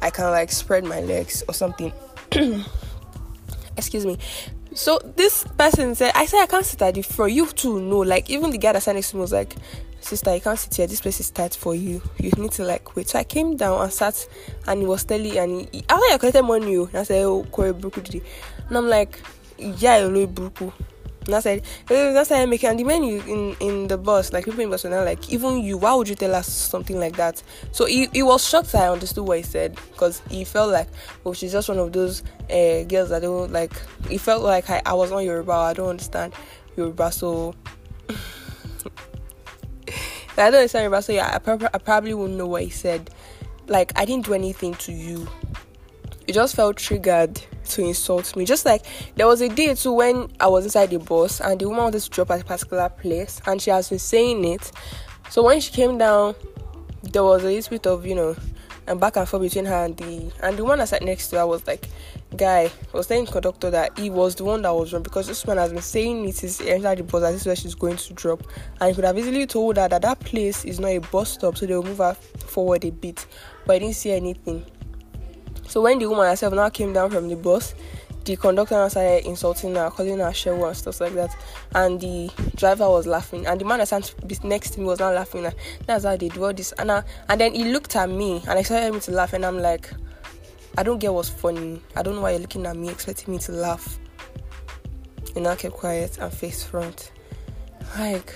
I 0.00 0.10
can 0.10 0.30
like 0.30 0.50
spread 0.50 0.84
my 0.84 1.00
legs 1.00 1.42
or 1.48 1.54
something. 1.54 1.92
Excuse 3.76 4.04
me. 4.04 4.18
So 4.74 4.98
this 5.16 5.44
person 5.58 5.94
said, 5.94 6.12
I 6.14 6.26
said 6.26 6.42
I 6.42 6.46
can't 6.46 6.64
sit 6.64 6.80
at 6.82 6.94
the 6.94 7.02
front. 7.02 7.32
You 7.32 7.46
too 7.46 7.80
know, 7.80 7.98
like 7.98 8.30
even 8.30 8.50
the 8.50 8.58
guy 8.58 8.72
that 8.72 8.82
sat 8.82 8.94
next 8.94 9.10
to 9.10 9.16
me 9.16 9.22
was 9.22 9.32
like, 9.32 9.54
sister, 10.00 10.34
you 10.34 10.40
can't 10.40 10.58
sit 10.58 10.74
here. 10.74 10.86
This 10.86 11.00
place 11.00 11.20
is 11.20 11.30
tight 11.30 11.54
for 11.54 11.74
you. 11.74 12.02
You 12.18 12.30
need 12.36 12.52
to 12.52 12.64
like 12.64 12.96
wait. 12.96 13.08
So 13.08 13.18
I 13.18 13.24
came 13.24 13.56
down 13.56 13.80
and 13.82 13.92
sat, 13.92 14.26
and 14.66 14.80
he 14.80 14.86
was 14.86 15.04
telling, 15.04 15.36
and 15.36 15.68
he, 15.72 15.84
after 15.88 16.04
I 16.12 16.16
collected 16.18 16.42
money, 16.42 16.76
oh. 16.76 16.86
and 16.86 16.96
I 16.96 17.02
said, 17.02 17.24
oh, 17.24 17.44
Corey 17.44 17.72
Brooklyn, 17.72 18.22
and 18.68 18.76
I'm 18.76 18.88
like, 18.88 19.20
ìyá 19.68 19.92
ẹ̀ 20.00 20.08
lórí 20.10 20.26
burúkú 20.26 20.72
and 21.26 21.36
I 21.36 21.40
said, 21.40 21.62
that's 21.86 22.30
how 22.30 22.36
I 22.36 22.46
make 22.46 22.64
it. 22.64 22.66
And 22.66 22.78
the 22.80 22.84
men 22.84 23.04
in, 23.04 23.56
in 23.60 23.86
the 23.86 23.96
bus, 23.96 24.32
like 24.32 24.44
people 24.44 24.60
in 24.60 24.70
were 24.70 25.04
like, 25.04 25.32
even 25.32 25.58
you, 25.62 25.78
why 25.78 25.94
would 25.94 26.08
you 26.08 26.16
tell 26.16 26.34
us 26.34 26.48
something 26.52 26.98
like 26.98 27.16
that? 27.16 27.40
So 27.70 27.84
he, 27.86 28.08
he 28.12 28.24
was 28.24 28.44
shocked 28.46 28.74
I 28.74 28.88
understood 28.88 29.24
what 29.26 29.36
he 29.36 29.44
said 29.44 29.76
because 29.92 30.20
he 30.28 30.42
felt 30.44 30.72
like, 30.72 30.88
well, 31.22 31.32
she's 31.32 31.52
just 31.52 31.68
one 31.68 31.78
of 31.78 31.92
those 31.92 32.24
uh, 32.50 32.82
girls 32.88 33.10
that 33.10 33.22
don't 33.22 33.52
like. 33.52 33.72
He 34.08 34.18
felt 34.18 34.42
like 34.42 34.68
I, 34.68 34.82
I 34.84 34.94
was 34.94 35.12
on 35.12 35.24
Yoruba, 35.24 35.52
I 35.52 35.74
don't 35.74 35.90
understand 35.90 36.32
Yoruba, 36.76 37.12
so. 37.12 37.54
I 40.36 40.50
don't 40.50 40.54
understand 40.54 40.82
Yoruba, 40.82 41.02
so 41.02 41.12
yeah, 41.12 41.38
I, 41.46 41.68
I 41.72 41.78
probably 41.78 42.14
wouldn't 42.14 42.36
know 42.36 42.48
what 42.48 42.62
he 42.64 42.70
said. 42.70 43.10
Like, 43.68 43.92
I 43.94 44.04
didn't 44.04 44.26
do 44.26 44.34
anything 44.34 44.74
to 44.74 44.92
you 44.92 45.28
it 46.26 46.32
just 46.32 46.54
felt 46.56 46.76
triggered 46.76 47.40
to 47.64 47.82
insult 47.82 48.34
me. 48.36 48.44
Just 48.44 48.64
like 48.64 48.84
there 49.16 49.26
was 49.26 49.40
a 49.40 49.48
day 49.48 49.74
too 49.74 49.92
when 49.92 50.30
I 50.40 50.46
was 50.48 50.64
inside 50.64 50.90
the 50.90 50.98
bus 50.98 51.40
and 51.40 51.60
the 51.60 51.66
woman 51.66 51.84
wanted 51.84 52.00
to 52.00 52.10
drop 52.10 52.30
at 52.30 52.40
a 52.40 52.44
particular 52.44 52.88
place 52.88 53.40
and 53.46 53.60
she 53.60 53.70
has 53.70 53.88
been 53.88 53.98
saying 53.98 54.44
it. 54.44 54.70
So 55.30 55.42
when 55.42 55.60
she 55.60 55.72
came 55.72 55.98
down, 55.98 56.34
there 57.02 57.24
was 57.24 57.42
a 57.42 57.46
little 57.46 57.70
bit 57.70 57.86
of, 57.86 58.06
you 58.06 58.14
know, 58.14 58.36
and 58.86 59.00
back 59.00 59.16
and 59.16 59.28
forth 59.28 59.42
between 59.42 59.64
her 59.64 59.84
and 59.84 59.96
the 59.96 60.32
and 60.42 60.56
the 60.56 60.64
one 60.64 60.78
that 60.78 60.88
sat 60.88 61.02
next 61.02 61.28
to 61.28 61.36
her 61.38 61.46
was 61.46 61.66
like 61.66 61.88
guy 62.36 62.70
was 62.92 63.06
telling 63.06 63.26
conductor 63.26 63.70
that 63.70 63.96
he 63.98 64.10
was 64.10 64.34
the 64.34 64.44
one 64.44 64.62
that 64.62 64.74
was 64.74 64.92
wrong 64.92 65.02
because 65.02 65.26
this 65.26 65.46
man 65.46 65.56
has 65.56 65.72
been 65.72 65.82
saying 65.82 66.26
it 66.28 66.42
is 66.42 66.60
entered 66.60 66.98
the 66.98 67.04
bus 67.04 67.22
that 67.22 67.32
this 67.32 67.42
is 67.42 67.46
where 67.46 67.56
she's 67.56 67.74
going 67.74 67.96
to 67.96 68.12
drop 68.14 68.42
and 68.80 68.88
he 68.88 68.94
could 68.94 69.04
have 69.04 69.16
easily 69.18 69.46
told 69.46 69.76
her 69.76 69.88
that 69.88 70.02
that 70.02 70.18
place 70.20 70.64
is 70.64 70.80
not 70.80 70.88
a 70.88 70.98
bus 70.98 71.32
stop 71.32 71.56
so 71.56 71.66
they'll 71.66 71.82
move 71.82 71.98
her 71.98 72.14
forward 72.14 72.84
a 72.84 72.90
bit 72.90 73.26
but 73.66 73.76
I 73.76 73.78
didn't 73.78 73.94
see 73.94 74.12
anything 74.12 74.64
so 75.72 75.80
when 75.80 75.98
the 75.98 76.06
woman 76.06 76.26
herself 76.26 76.52
now 76.52 76.68
came 76.68 76.92
down 76.92 77.10
from 77.10 77.28
the 77.28 77.36
bus 77.36 77.74
the 78.26 78.36
conductor 78.36 78.74
now 78.74 78.88
started 78.88 79.26
insulting 79.26 79.74
her, 79.74 79.90
calling 79.90 80.18
her 80.18 80.26
shewa 80.26 80.68
and 80.68 80.76
stuff 80.76 81.00
like 81.00 81.14
that. 81.14 81.34
And 81.74 82.00
the 82.00 82.30
driver 82.54 82.88
was 82.88 83.04
laughing, 83.04 83.46
and 83.46 83.60
the 83.60 83.64
man 83.64 83.78
that 83.78 83.88
sat 83.88 84.14
next 84.44 84.74
to 84.74 84.80
me 84.80 84.86
was 84.86 85.00
not 85.00 85.14
laughing. 85.14 85.42
Like, 85.42 85.56
That's 85.86 86.04
how 86.04 86.16
they 86.16 86.28
do 86.28 86.44
all 86.44 86.52
this. 86.52 86.70
And 86.78 86.92
I, 86.92 87.02
and 87.28 87.40
then 87.40 87.52
he 87.52 87.72
looked 87.72 87.96
at 87.96 88.08
me, 88.08 88.40
and 88.46 88.60
expected 88.60 88.94
me 88.94 89.00
to 89.00 89.10
laugh, 89.10 89.32
and 89.32 89.44
I'm 89.44 89.58
like, 89.58 89.90
I 90.78 90.84
don't 90.84 90.98
get 90.98 91.12
what's 91.12 91.30
funny. 91.30 91.82
I 91.96 92.02
don't 92.02 92.14
know 92.14 92.20
why 92.20 92.30
you're 92.30 92.40
looking 92.40 92.64
at 92.64 92.76
me, 92.76 92.90
expecting 92.90 93.34
me 93.34 93.40
to 93.40 93.52
laugh. 93.52 93.98
And 95.34 95.48
I 95.48 95.56
kept 95.56 95.74
quiet 95.74 96.18
and 96.18 96.32
face 96.32 96.62
front. 96.62 97.10
Like, 97.98 98.32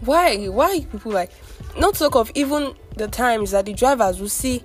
why? 0.00 0.46
Why 0.46 0.80
people 0.80 1.12
like? 1.12 1.30
Not 1.78 1.94
talk 1.94 2.16
of 2.16 2.30
even 2.34 2.74
the 2.96 3.08
times 3.08 3.50
that 3.50 3.66
the 3.66 3.74
drivers 3.74 4.18
will 4.18 4.30
see 4.30 4.64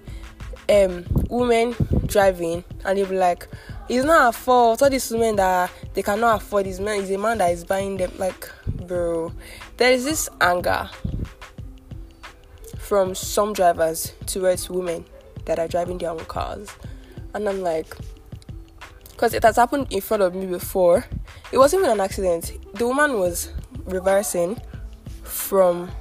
um 0.69 1.05
women 1.29 1.75
driving 2.05 2.63
and 2.85 2.97
they'll 2.97 3.07
be 3.07 3.17
like 3.17 3.47
it's 3.89 4.05
not 4.05 4.33
a 4.33 4.37
fault. 4.37 4.81
All 4.81 4.89
these 4.89 5.11
women 5.11 5.35
that 5.35 5.69
they 5.93 6.01
cannot 6.01 6.41
afford 6.41 6.65
this 6.65 6.79
man 6.79 7.01
is 7.01 7.11
a 7.11 7.17
man 7.17 7.39
that 7.39 7.51
is 7.51 7.65
buying 7.65 7.97
them. 7.97 8.11
Like, 8.17 8.49
bro, 8.65 9.33
there 9.75 9.91
is 9.91 10.05
this 10.05 10.29
anger 10.39 10.89
from 12.77 13.15
some 13.15 13.51
drivers 13.51 14.13
towards 14.27 14.69
women 14.69 15.03
that 15.45 15.59
are 15.59 15.67
driving 15.67 15.97
their 15.97 16.11
own 16.11 16.23
cars, 16.25 16.69
and 17.33 17.49
I'm 17.49 17.61
like, 17.61 17.93
because 19.11 19.33
it 19.33 19.43
has 19.43 19.57
happened 19.57 19.87
in 19.89 19.99
front 19.99 20.23
of 20.23 20.35
me 20.35 20.45
before. 20.45 21.05
It 21.51 21.57
wasn't 21.57 21.81
even 21.81 21.91
an 21.91 21.99
accident. 21.99 22.53
The 22.75 22.87
woman 22.87 23.19
was 23.19 23.51
reversing 23.85 24.61
from 25.23 25.91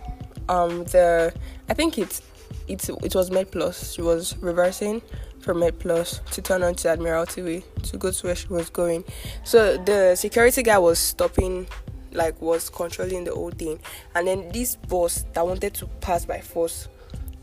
um 0.48 0.84
the 0.84 1.34
I 1.68 1.74
think 1.74 1.98
it's 1.98 2.22
it 2.70 2.88
it 3.02 3.14
was 3.14 3.30
MedPlus. 3.30 3.94
She 3.94 4.02
was 4.02 4.36
reversing 4.38 5.02
from 5.40 5.58
MedPlus 5.58 6.24
to 6.30 6.42
turn 6.42 6.62
onto 6.62 6.88
Admiralty 6.88 7.42
Way 7.42 7.64
to 7.84 7.96
go 7.96 8.10
to 8.10 8.26
where 8.26 8.36
she 8.36 8.48
was 8.48 8.70
going. 8.70 9.04
So 9.44 9.76
the 9.78 10.14
security 10.14 10.62
guy 10.62 10.78
was 10.78 10.98
stopping, 10.98 11.66
like 12.12 12.40
was 12.40 12.70
controlling 12.70 13.24
the 13.24 13.34
whole 13.34 13.50
thing, 13.50 13.80
and 14.14 14.26
then 14.26 14.48
this 14.52 14.76
boss 14.76 15.24
that 15.32 15.46
wanted 15.46 15.74
to 15.74 15.86
pass 16.00 16.24
by 16.24 16.40
force, 16.40 16.88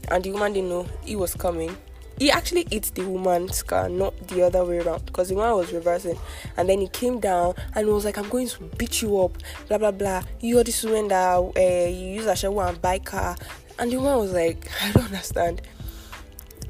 and 0.10 0.24
the 0.24 0.32
woman 0.32 0.54
didn't 0.54 0.70
know 0.70 0.88
he 1.04 1.16
was 1.16 1.34
coming. 1.34 1.76
He 2.20 2.32
actually 2.32 2.66
hit 2.72 2.92
the 2.96 3.06
woman's 3.06 3.62
car, 3.62 3.90
not 3.90 4.28
the 4.30 4.42
other 4.42 4.66
way 4.66 4.80
around, 4.80 5.06
because 5.06 5.30
the 5.30 5.36
woman 5.36 5.56
was 5.56 5.72
reversing, 5.72 6.18
and 6.58 6.68
then 6.68 6.80
he 6.82 6.88
came 6.88 7.20
down 7.20 7.54
and 7.76 7.88
was 7.88 8.06
like, 8.06 8.18
"I'm 8.18 8.30
going 8.30 8.48
to 8.48 8.64
beat 8.78 9.04
you 9.04 9.22
up," 9.22 9.38
blah 9.68 9.78
blah 9.78 9.92
blah. 9.92 10.24
You're 10.40 10.64
this 10.64 10.84
woman 10.84 11.10
that 11.10 11.38
uh, 11.38 11.52
you 11.60 12.16
use 12.16 12.26
a 12.26 12.36
shower 12.36 12.66
and 12.70 12.82
buy 12.82 12.98
car, 13.00 13.36
and 13.80 13.92
the 13.92 13.98
woman 13.98 14.20
was 14.20 14.34
like, 14.34 14.70
"I 14.82 14.92
don't 14.92 15.06
understand." 15.06 15.62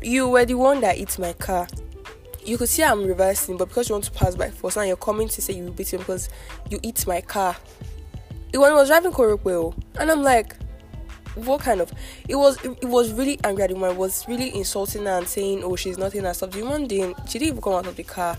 you 0.02 0.30
were 0.30 0.46
the 0.46 0.54
one 0.54 0.82
that 0.82 0.98
hit 0.98 1.18
my 1.20 1.34
car. 1.34 1.68
You 2.46 2.58
could 2.58 2.70
see 2.70 2.84
I'm 2.84 3.06
reversing, 3.06 3.58
but 3.58 3.68
because 3.68 3.90
you 3.90 3.96
want 3.96 4.06
to 4.06 4.12
pass 4.12 4.36
by 4.36 4.50
force, 4.50 4.76
now 4.76 4.84
you're 4.84 4.96
coming 4.96 5.28
to 5.28 5.42
say 5.42 5.54
you 5.54 5.72
beat 5.72 5.94
him 5.94 6.00
because 6.00 6.30
you 6.70 6.80
hit 6.84 7.06
my 7.08 7.22
car. 7.22 7.56
When 8.54 8.72
I 8.72 8.76
was 8.76 8.88
driving 8.88 9.12
Korokwe, 9.12 9.52
oh. 9.52 9.76
and 10.00 10.10
I'm 10.10 10.24
like, 10.24 10.56
what 11.36 11.62
kind 11.62 11.82
of? 11.82 11.92
It 12.28 12.36
was 12.36 12.58
it, 12.64 12.86
was 12.86 13.12
really 13.12 13.40
angry 13.44 13.64
at 13.64 13.70
the 13.70 13.76
woman. 13.76 13.98
Was 13.98 14.28
really 14.28 14.56
insulting 14.56 15.04
her 15.06 15.18
and 15.18 15.28
saying, 15.28 15.64
"Oh, 15.64 15.76
she's 15.76 15.98
not 15.98 16.16
in 16.16 16.24
her 16.24 16.34
stuff." 16.34 16.52
The 16.52 16.64
woman 16.64 16.88
didn't. 16.88 17.18
She 17.30 17.38
didn't 17.38 17.50
even 17.50 17.62
come 17.62 17.74
out 17.74 17.86
of 17.86 17.96
the 17.96 18.04
car. 18.04 18.38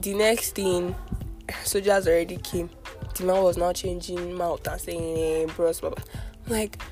The 0.00 0.12
next 0.12 0.56
thing, 0.56 0.94
soldiers 1.64 2.06
already 2.06 2.36
came. 2.36 2.68
The 3.14 3.24
man 3.24 3.42
was 3.42 3.56
now 3.56 3.72
changing 3.72 4.34
mouth 4.34 4.66
and 4.66 4.78
saying, 4.78 5.16
"Hey, 5.16 5.46
bros, 5.56 5.80
blah, 5.80 5.90
blah." 5.90 6.04
Like, 6.48 6.82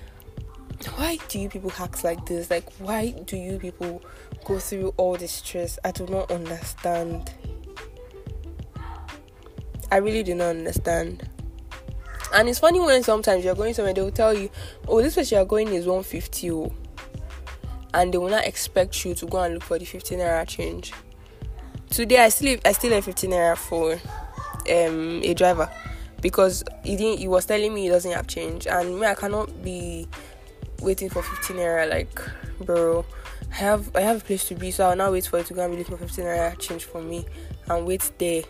why 0.86 1.18
do 1.28 1.38
you 1.38 1.48
people 1.48 1.72
act 1.78 2.04
like 2.04 2.24
this? 2.26 2.50
Like, 2.50 2.70
why 2.78 3.10
do 3.26 3.36
you 3.36 3.58
people 3.58 4.02
go 4.44 4.58
through 4.58 4.94
all 4.96 5.16
this 5.16 5.32
stress? 5.32 5.78
I 5.84 5.90
do 5.90 6.06
not 6.06 6.30
understand. 6.30 7.32
I 9.90 9.96
really 9.96 10.22
do 10.22 10.34
not 10.34 10.50
understand. 10.50 11.28
And 12.34 12.48
it's 12.48 12.58
funny 12.58 12.80
when 12.80 13.02
sometimes 13.02 13.44
you're 13.44 13.54
going 13.54 13.74
somewhere, 13.74 13.92
they 13.92 14.00
will 14.00 14.10
tell 14.10 14.32
you, 14.32 14.50
oh, 14.88 15.02
this 15.02 15.14
place 15.14 15.30
you're 15.30 15.44
going 15.44 15.68
is 15.68 15.86
150. 15.86 16.50
Oh. 16.50 16.72
And 17.92 18.12
they 18.12 18.18
will 18.18 18.30
not 18.30 18.46
expect 18.46 19.04
you 19.04 19.14
to 19.14 19.26
go 19.26 19.42
and 19.42 19.54
look 19.54 19.64
for 19.64 19.78
the 19.78 19.84
15 19.84 20.18
naira 20.18 20.46
change. 20.46 20.92
Today, 21.90 22.24
I 22.24 22.30
still 22.30 22.58
I 22.64 22.72
still 22.72 22.92
have 22.92 23.04
15 23.04 23.30
naira 23.30 23.54
for 23.54 23.92
um, 23.92 25.20
a 25.22 25.34
driver 25.34 25.70
because 26.22 26.64
he 26.84 26.96
didn't. 26.96 27.18
He 27.18 27.28
was 27.28 27.44
telling 27.44 27.74
me 27.74 27.82
he 27.82 27.88
doesn't 27.90 28.12
have 28.12 28.26
change, 28.26 28.66
and 28.66 28.98
me 28.98 29.06
I 29.06 29.14
cannot 29.14 29.62
be 29.62 30.08
waiting 30.82 31.08
for 31.08 31.22
15 31.22 31.56
naira 31.56 31.88
like 31.88 32.20
bro 32.60 33.04
i 33.50 33.54
have 33.54 33.94
i 33.96 34.00
have 34.00 34.18
a 34.18 34.24
place 34.24 34.46
to 34.48 34.54
be 34.54 34.70
so 34.70 34.88
i'll 34.88 34.96
now 34.96 35.10
wait 35.12 35.26
for 35.26 35.38
it 35.38 35.46
to 35.46 35.54
go 35.54 35.62
and 35.62 35.72
be 35.72 35.78
looking 35.78 35.96
for 35.96 36.06
15 36.06 36.24
naira 36.24 36.58
change 36.58 36.84
for 36.84 37.02
me 37.02 37.24
and 37.68 37.86
wait 37.86 38.10
there. 38.18 38.42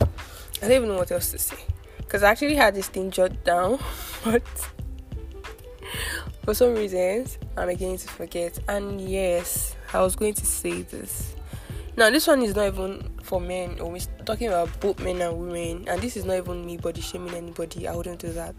I 0.00 0.68
don't 0.68 0.72
even 0.72 0.88
know 0.88 0.96
what 0.96 1.12
else 1.12 1.30
to 1.30 1.38
say 1.38 1.58
because 1.98 2.22
i 2.22 2.30
actually 2.30 2.56
had 2.56 2.74
this 2.74 2.88
thing 2.88 3.10
jotted 3.10 3.44
down 3.44 3.78
but 4.24 4.42
for 6.44 6.54
some 6.54 6.74
reasons 6.74 7.38
i'm 7.56 7.68
beginning 7.68 7.98
to 7.98 8.08
forget. 8.08 8.58
And 8.68 9.00
yes 9.00 9.76
i 9.92 10.00
was 10.00 10.16
going 10.16 10.34
to 10.34 10.46
say 10.46 10.82
this. 10.82 11.36
Now, 11.96 12.10
this 12.10 12.26
one 12.26 12.42
is 12.42 12.54
not 12.54 12.66
even 12.66 13.08
for 13.26 13.40
men, 13.40 13.80
or 13.80 13.90
we're 13.90 14.00
talking 14.24 14.46
about 14.46 14.68
both 14.78 15.00
men 15.00 15.20
and 15.20 15.36
women, 15.36 15.84
and 15.88 16.00
this 16.00 16.16
is 16.16 16.24
not 16.24 16.36
even 16.36 16.64
me 16.64 16.76
body 16.76 17.00
shaming 17.00 17.34
anybody. 17.34 17.88
I 17.88 17.94
wouldn't 17.94 18.20
do 18.20 18.32
that. 18.32 18.54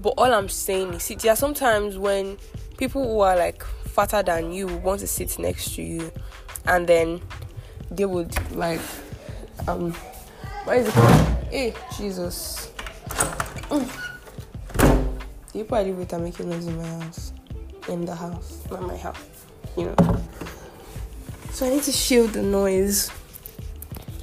But 0.00 0.14
all 0.16 0.32
I'm 0.32 0.48
saying 0.48 0.94
is, 0.94 1.02
see, 1.02 1.14
there 1.14 1.32
are 1.32 1.36
sometimes 1.36 1.98
when 1.98 2.38
people 2.78 3.06
who 3.06 3.20
are 3.20 3.36
like 3.36 3.62
fatter 3.64 4.22
than 4.22 4.52
you 4.52 4.66
want 4.66 5.00
to 5.00 5.06
sit 5.06 5.38
next 5.38 5.74
to 5.74 5.82
you, 5.82 6.10
and 6.66 6.86
then 6.86 7.20
they 7.90 8.06
would 8.06 8.34
like, 8.52 8.80
um, 9.68 9.92
what 10.64 10.78
is 10.78 10.88
it 10.88 10.94
called? 10.94 11.44
Hey, 11.50 11.74
Jesus. 11.96 12.72
Mm. 13.68 13.88
You 15.52 15.64
probably 15.64 15.92
with 15.92 16.14
are 16.14 16.18
making 16.18 16.48
noise 16.48 16.66
in 16.66 16.78
my 16.78 16.86
house, 16.86 17.32
in 17.88 18.06
the 18.06 18.14
house, 18.14 18.64
not 18.70 18.82
my 18.82 18.96
house, 18.96 19.44
you 19.76 19.84
know. 19.84 19.96
So 21.50 21.66
I 21.66 21.70
need 21.70 21.82
to 21.82 21.92
shield 21.92 22.32
the 22.32 22.42
noise. 22.42 23.10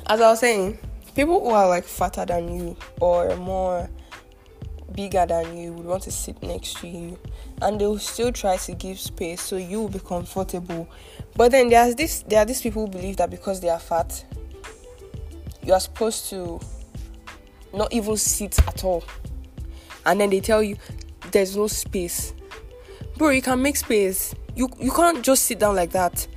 As 0.08 0.22
I 0.22 0.30
was 0.30 0.40
saying, 0.40 0.78
people 1.16 1.40
who 1.40 1.50
are 1.50 1.68
like 1.68 1.84
fatter 1.84 2.26
than 2.26 2.54
you 2.56 2.78
or 3.00 3.36
more 3.38 3.90
bigger 4.94 5.26
than 5.26 5.58
you 5.58 5.74
would 5.74 5.86
want 5.86 6.04
to 6.04 6.12
sit 6.12 6.42
next 6.42 6.78
to 6.78 6.88
you 6.88 7.20
and 7.62 7.82
they'll 7.82 7.98
still 7.98 8.32
try 8.32 8.56
to 8.56 8.74
give 8.74 9.00
space 9.00 9.42
so 9.42 9.58
you 9.58 9.82
will 9.82 9.90
be 9.90 10.00
comfortable. 10.00 10.88
But 11.36 11.52
then 11.52 11.70
there's 11.70 11.96
this 11.96 12.24
there 12.28 12.40
are 12.40 12.46
these 12.46 12.62
people 12.62 12.86
who 12.86 12.92
believe 12.92 13.18
that 13.18 13.30
because 13.30 13.60
they 13.62 13.70
are 13.70 13.80
fat, 13.80 14.24
you 15.64 15.74
are 15.74 15.80
supposed 15.80 16.30
to 16.30 16.60
not 17.74 17.92
even 17.92 18.16
sit 18.18 18.60
at 18.68 18.84
all. 18.84 19.04
And 20.06 20.22
then 20.22 20.30
they 20.30 20.40
tell 20.40 20.62
you 20.62 20.78
there's 21.32 21.58
no 21.58 21.68
space. 21.68 22.34
Bro, 23.18 23.30
you 23.30 23.42
can 23.42 23.62
make 23.62 23.76
space. 23.76 24.36
You 24.56 24.70
you 24.80 24.92
can't 24.92 25.24
just 25.24 25.46
sit 25.46 25.60
down 25.60 25.76
like 25.76 25.92
that 25.92 26.28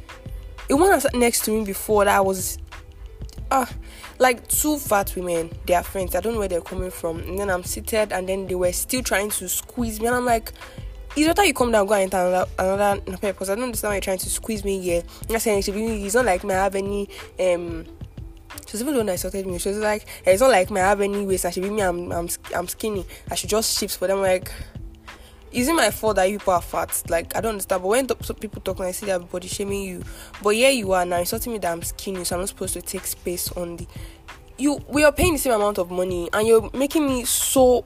one 0.77 0.91
that 0.91 1.03
sat 1.03 1.15
next 1.15 1.45
to 1.45 1.51
me 1.51 1.65
before 1.65 2.05
that 2.05 2.25
was 2.25 2.59
ah 3.51 3.69
like 4.19 4.47
two 4.49 4.79
fat 4.79 5.15
women 5.17 5.51
they 5.67 5.75
are 5.75 5.83
friends 5.83 6.15
i 6.15 6.21
don't 6.21 6.35
know 6.35 6.39
where 6.39 6.49
they're 6.49 6.61
coming 6.61 6.91
from 6.91 7.19
and 7.21 7.39
then 7.39 7.51
i'm 7.51 7.63
seated 7.63 8.13
and 8.13 8.29
then 8.29 8.47
they 8.47 8.55
were 8.55 8.73
still 8.73 9.03
trying 9.03 9.31
to 9.31 9.49
squeeze 9.49 10.01
me 10.01 10.07
and 10.07 10.17
i'm 10.17 10.25
like 10.25 10.53
it's 11.17 11.27
better 11.27 11.45
you 11.45 11.55
come 11.55 11.73
down 11.73 11.87
go 11.87 11.95
and 11.95 12.13
enter 12.13 12.47
another 12.59 13.01
another 13.07 13.33
because 13.33 13.51
i 13.51 13.55
don't 13.55 13.65
understand 13.65 13.91
why 13.91 13.95
you're 13.95 14.01
trying 14.01 14.19
to 14.19 14.31
squeeze 14.31 14.65
me 14.65 14.81
here 14.81 15.03
i'm 15.31 15.39
saying 15.39 15.63
it's 15.67 16.15
not 16.15 16.25
like 16.25 16.45
me 16.45 16.55
i 16.55 16.65
have 16.65 16.75
any 16.75 17.09
um 17.41 17.87
she 18.67 18.73
was 18.73 18.83
even 18.83 18.95
the 18.95 19.01
one 19.01 19.07
that 19.07 19.13
insulted 19.13 19.47
me. 19.47 19.59
She 19.59 19.69
was 19.71 19.79
like, 19.79 20.07
hey, 20.25 20.33
"It's 20.33 20.41
not 20.41 20.51
like 20.51 20.71
me. 20.71 20.81
I 20.81 20.89
have 20.89 21.01
any 21.01 21.25
waist. 21.25 21.45
I 21.45 21.51
should 21.51 21.63
be 21.63 21.71
me. 21.71 21.83
I'm, 21.83 22.11
I'm, 22.13 22.29
I'm 22.55 22.69
skinny. 22.69 23.07
I 23.31 23.35
should 23.35 23.51
just 23.51 23.79
shift 23.79 23.97
for 23.97 24.07
them." 24.07 24.21
Like, 24.21 24.53
is 25.53 25.69
it 25.69 25.75
my 25.75 25.91
fault 25.91 26.17
that 26.17 26.31
you 26.31 26.39
people 26.39 26.55
are 26.55 26.63
fat? 26.63 27.03
Like, 27.09 27.35
I 27.37 27.41
don't 27.41 27.53
understand. 27.53 27.83
But 27.83 27.89
when 27.89 28.07
people 28.07 28.63
talk 28.63 28.79
and 28.79 28.89
I 28.89 28.93
see 28.93 29.07
that 29.07 29.31
body 29.31 29.49
shaming 29.49 29.83
you, 29.83 30.03
but 30.43 30.51
here 30.51 30.71
you 30.71 30.93
are 30.93 31.05
now 31.05 31.19
insulting 31.19 31.53
me 31.53 31.59
that 31.59 31.73
I'm 31.73 31.83
skinny, 31.83 32.25
so 32.25 32.37
I'm 32.37 32.43
not 32.43 32.49
supposed 32.49 32.75
to 32.75 32.83
take 32.83 33.07
space 33.07 33.51
on 33.53 33.77
the. 33.77 33.87
You 34.59 34.83
we 34.89 35.05
are 35.05 35.13
paying 35.13 35.35
the 35.35 35.39
same 35.39 35.53
amount 35.53 35.79
of 35.79 35.91
money, 35.91 36.29
and 36.33 36.47
you're 36.47 36.69
making 36.73 37.07
me 37.07 37.25
so 37.25 37.85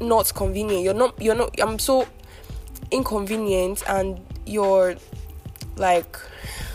not 0.00 0.32
convenient. 0.34 0.82
You're 0.82 0.94
not. 0.94 1.20
You're 1.20 1.34
not. 1.34 1.58
I'm 1.60 1.78
so 1.78 2.06
inconvenient, 2.90 3.82
and 3.88 4.20
you're 4.44 4.96
like 5.76 6.18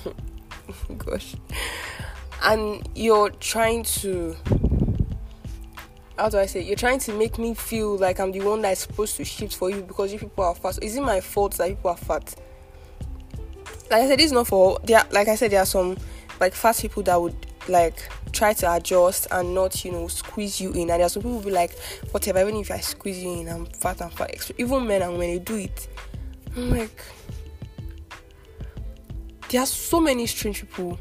gosh 0.98 1.36
and 2.44 2.88
you're 2.96 3.29
trying 3.29 3.84
to 3.84 4.36
how 6.17 6.29
do 6.29 6.39
I 6.39 6.45
say? 6.45 6.62
You're 6.62 6.75
trying 6.75 7.00
to 7.00 7.13
make 7.13 7.38
me 7.38 7.53
feel 7.53 7.97
like 7.97 8.19
I'm 8.19 8.31
the 8.31 8.41
one 8.41 8.62
that's 8.62 8.81
supposed 8.81 9.17
to 9.17 9.25
shift 9.25 9.55
for 9.55 9.69
you 9.69 9.81
because 9.81 10.12
you 10.12 10.19
people 10.19 10.43
are 10.43 10.55
fat. 10.55 10.79
Is 10.81 10.95
it 10.95 11.01
my 11.01 11.21
fault 11.21 11.53
that 11.57 11.69
people 11.69 11.91
are 11.91 11.97
fat? 11.97 12.36
Like 13.91 14.03
I 14.03 14.07
said, 14.07 14.19
it's 14.19 14.31
not 14.31 14.47
for. 14.47 14.79
There, 14.83 15.03
like 15.12 15.27
I 15.27 15.36
said, 15.36 15.51
there 15.51 15.62
are 15.62 15.65
some 15.65 15.97
like 16.39 16.53
fat 16.53 16.77
people 16.77 17.03
that 17.03 17.21
would 17.21 17.47
like 17.67 18.09
try 18.31 18.53
to 18.53 18.74
adjust 18.74 19.27
and 19.31 19.53
not, 19.53 19.83
you 19.86 19.91
know, 19.91 20.07
squeeze 20.07 20.59
you 20.59 20.71
in. 20.71 20.89
And 20.89 21.01
there's 21.01 21.13
some 21.13 21.24
people 21.24 21.39
be 21.41 21.51
like, 21.51 21.77
whatever, 22.12 22.39
even 22.41 22.55
if 22.55 22.71
I 22.71 22.79
squeeze 22.79 23.24
you 23.24 23.31
in, 23.31 23.47
I'm 23.47 23.65
fat 23.65 24.01
and 24.01 24.12
fat. 24.12 24.51
Even 24.57 24.88
men, 24.88 25.01
and 25.01 25.17
when 25.17 25.33
they 25.33 25.39
do 25.39 25.55
it, 25.55 25.88
I'm 26.55 26.71
like, 26.71 27.01
there 29.50 29.62
are 29.62 29.67
so 29.67 30.00
many 30.00 30.25
strange 30.25 30.62
people 30.62 31.00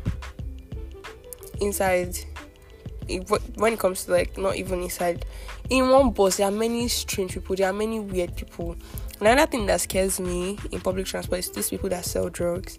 inside 1.60 2.16
when 3.56 3.72
it 3.72 3.78
comes 3.78 4.04
to 4.04 4.12
like 4.12 4.36
not 4.36 4.56
even 4.56 4.82
inside 4.82 5.24
in 5.70 5.88
one 5.90 6.10
bus 6.10 6.36
there 6.36 6.48
are 6.48 6.52
many 6.52 6.88
strange 6.88 7.34
people 7.34 7.56
there 7.56 7.68
are 7.68 7.72
many 7.72 8.00
weird 8.00 8.34
people. 8.36 8.76
Another 9.20 9.46
thing 9.46 9.66
that 9.66 9.80
scares 9.80 10.20
me 10.20 10.58
in 10.72 10.80
public 10.80 11.06
transport 11.06 11.40
is 11.40 11.50
these 11.50 11.70
people 11.70 11.88
that 11.88 12.04
sell 12.04 12.28
drugs. 12.28 12.78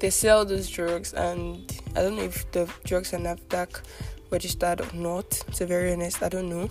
They 0.00 0.10
sell 0.10 0.44
those 0.44 0.68
drugs 0.68 1.12
and 1.12 1.80
i 1.96 2.02
don't 2.02 2.16
know 2.16 2.22
if 2.22 2.50
the 2.52 2.70
drugs 2.84 3.12
are 3.14 3.18
NAFDAC 3.18 3.82
registered 4.30 4.80
or 4.80 4.92
not 4.94 5.30
to 5.30 5.64
be 5.64 5.68
very 5.68 5.92
honest 5.92 6.22
i 6.22 6.28
don't 6.28 6.48
know. 6.48 6.70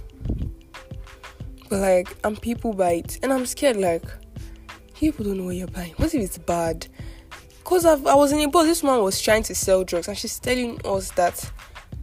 But 1.70 1.80
like 1.80 2.18
and 2.24 2.42
people 2.42 2.74
buy 2.74 2.94
it 2.94 3.20
and 3.24 3.34
i'm 3.34 3.46
scared 3.46 3.78
like 3.78 4.04
people 4.96 5.26
don't 5.26 5.38
know 5.38 5.46
what 5.46 5.56
you're 5.56 5.68
buying. 5.68 5.94
What 5.98 6.14
if 6.14 6.22
it's 6.22 6.38
bad? 6.38 6.88
Because 7.60 7.86
i 7.86 7.96
was 7.96 8.32
in 8.32 8.40
a 8.40 8.48
bus 8.48 8.66
this 8.66 8.84
woman 8.84 9.04
was 9.04 9.22
trying 9.22 9.44
to 9.44 9.56
sell 9.56 9.84
drugs 9.84 10.08
and 10.08 10.18
she's 10.18 10.40
telling 10.40 10.80
us 10.86 11.12
that 11.12 11.52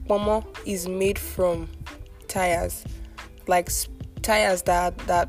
pomo 0.06 0.44
is 0.66 0.88
made 0.88 1.18
from 1.18 1.68
tires, 2.28 2.84
like 3.46 3.70
tires 4.22 4.62
that 4.62 4.96
that 5.06 5.28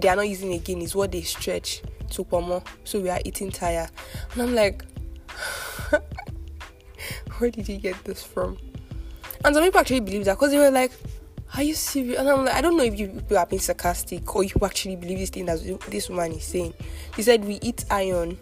they 0.00 0.08
are 0.08 0.16
not 0.16 0.28
using 0.28 0.52
again 0.52 0.80
is 0.80 0.94
what 0.94 1.12
they 1.12 1.22
stretch 1.22 1.82
to 2.10 2.24
pomo. 2.24 2.62
So 2.84 3.00
we 3.00 3.10
are 3.10 3.20
eating 3.24 3.50
tire, 3.50 3.88
and 4.32 4.42
I'm 4.42 4.54
like, 4.54 4.84
where 7.38 7.50
did 7.50 7.68
you 7.68 7.78
get 7.78 8.02
this 8.04 8.22
from? 8.22 8.58
And 9.44 9.54
some 9.54 9.64
people 9.64 9.80
actually 9.80 10.00
believe 10.00 10.24
that 10.26 10.34
because 10.34 10.52
they 10.52 10.58
were 10.58 10.70
like, 10.70 10.92
are 11.54 11.62
you 11.62 11.74
serious? 11.74 12.18
And 12.18 12.28
I'm 12.28 12.44
like, 12.44 12.54
I 12.54 12.60
don't 12.60 12.76
know 12.76 12.84
if 12.84 12.98
you 12.98 13.08
people 13.08 13.36
are 13.36 13.46
being 13.46 13.60
sarcastic 13.60 14.34
or 14.34 14.44
you 14.44 14.52
actually 14.62 14.96
believe 14.96 15.18
this 15.18 15.30
thing 15.30 15.46
that 15.46 15.58
this 15.88 16.08
woman 16.08 16.32
is 16.32 16.44
saying. 16.44 16.74
He 17.16 17.22
said 17.22 17.44
we 17.44 17.58
eat 17.62 17.84
iron. 17.90 18.38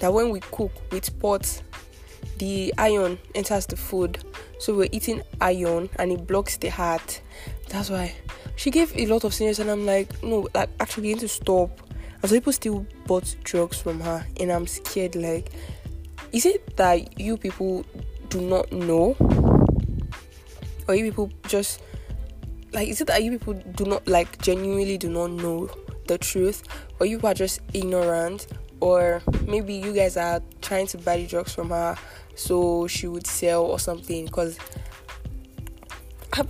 That 0.00 0.12
when 0.12 0.30
we 0.30 0.38
cook 0.40 0.70
with 0.92 1.18
pots, 1.18 1.62
the 2.38 2.72
iron 2.78 3.18
enters 3.34 3.66
the 3.66 3.76
food 3.76 4.22
so 4.58 4.74
we're 4.74 4.88
eating 4.92 5.22
iron 5.40 5.88
and 5.96 6.12
it 6.12 6.26
blocks 6.26 6.56
the 6.56 6.68
heart. 6.68 7.20
That's 7.68 7.90
why 7.90 8.14
she 8.56 8.70
gave 8.70 8.96
a 8.96 9.06
lot 9.06 9.24
of 9.24 9.34
scenarios, 9.34 9.58
and 9.60 9.70
I'm 9.70 9.86
like, 9.86 10.22
no, 10.22 10.48
like 10.54 10.70
actually 10.80 11.08
need 11.08 11.20
to 11.20 11.28
stop. 11.28 11.70
And 12.20 12.28
so 12.28 12.36
people 12.36 12.52
still 12.52 12.86
bought 13.06 13.36
drugs 13.44 13.80
from 13.80 14.00
her, 14.00 14.26
and 14.40 14.50
I'm 14.50 14.66
scared. 14.66 15.14
Like, 15.14 15.52
is 16.32 16.44
it 16.46 16.76
that 16.76 17.20
you 17.20 17.36
people 17.36 17.84
do 18.28 18.40
not 18.40 18.72
know, 18.72 19.16
or 20.88 20.94
you 20.94 21.04
people 21.04 21.30
just 21.46 21.80
like 22.72 22.88
is 22.88 23.00
it 23.00 23.06
that 23.06 23.22
you 23.22 23.30
people 23.30 23.54
do 23.54 23.84
not 23.84 24.06
like 24.06 24.40
genuinely 24.42 24.98
do 24.98 25.08
not 25.08 25.30
know 25.30 25.70
the 26.06 26.18
truth, 26.18 26.62
or 26.98 27.06
you 27.06 27.20
are 27.22 27.34
just 27.34 27.60
ignorant, 27.74 28.46
or 28.80 29.22
maybe 29.46 29.74
you 29.74 29.92
guys 29.92 30.16
are 30.16 30.40
trying 30.60 30.86
to 30.86 30.98
buy 30.98 31.16
the 31.16 31.26
drugs 31.26 31.54
from 31.54 31.70
her 31.70 31.96
so 32.34 32.86
she 32.86 33.08
would 33.08 33.26
sell 33.26 33.64
or 33.64 33.78
something 33.78 34.26
because 34.26 34.58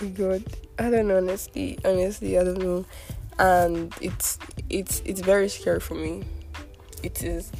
oh 0.00 0.08
God, 0.14 0.44
I 0.78 0.90
don't 0.90 1.08
know 1.08 1.16
honestly. 1.16 1.78
Honestly, 1.84 2.38
I 2.38 2.44
don't 2.44 2.58
know, 2.58 2.84
and 3.38 3.92
it's 4.00 4.38
it's 4.70 5.02
it's 5.04 5.20
very 5.20 5.48
scary 5.48 5.80
for 5.80 5.94
me. 5.94 6.24
It 7.02 7.22
is. 7.22 7.50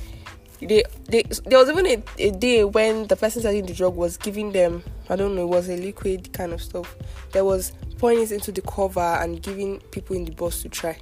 They, 0.60 0.82
they, 1.04 1.22
there 1.46 1.58
was 1.58 1.68
even 1.68 1.86
a, 1.86 2.02
a 2.18 2.30
day 2.32 2.64
when 2.64 3.06
the 3.06 3.14
person 3.14 3.42
selling 3.42 3.64
the 3.66 3.74
drug 3.74 3.94
was 3.94 4.16
giving 4.16 4.50
them 4.50 4.82
I 5.08 5.14
don't 5.14 5.36
know 5.36 5.44
it 5.44 5.48
was 5.48 5.68
a 5.68 5.76
liquid 5.76 6.32
kind 6.32 6.52
of 6.52 6.62
stuff. 6.62 6.96
There 7.32 7.44
was 7.44 7.72
pouring 7.98 8.22
it 8.22 8.32
into 8.32 8.52
the 8.52 8.62
cover 8.62 9.00
and 9.00 9.42
giving 9.42 9.80
people 9.90 10.16
in 10.16 10.24
the 10.24 10.32
bus 10.32 10.62
to 10.62 10.68
try 10.68 10.98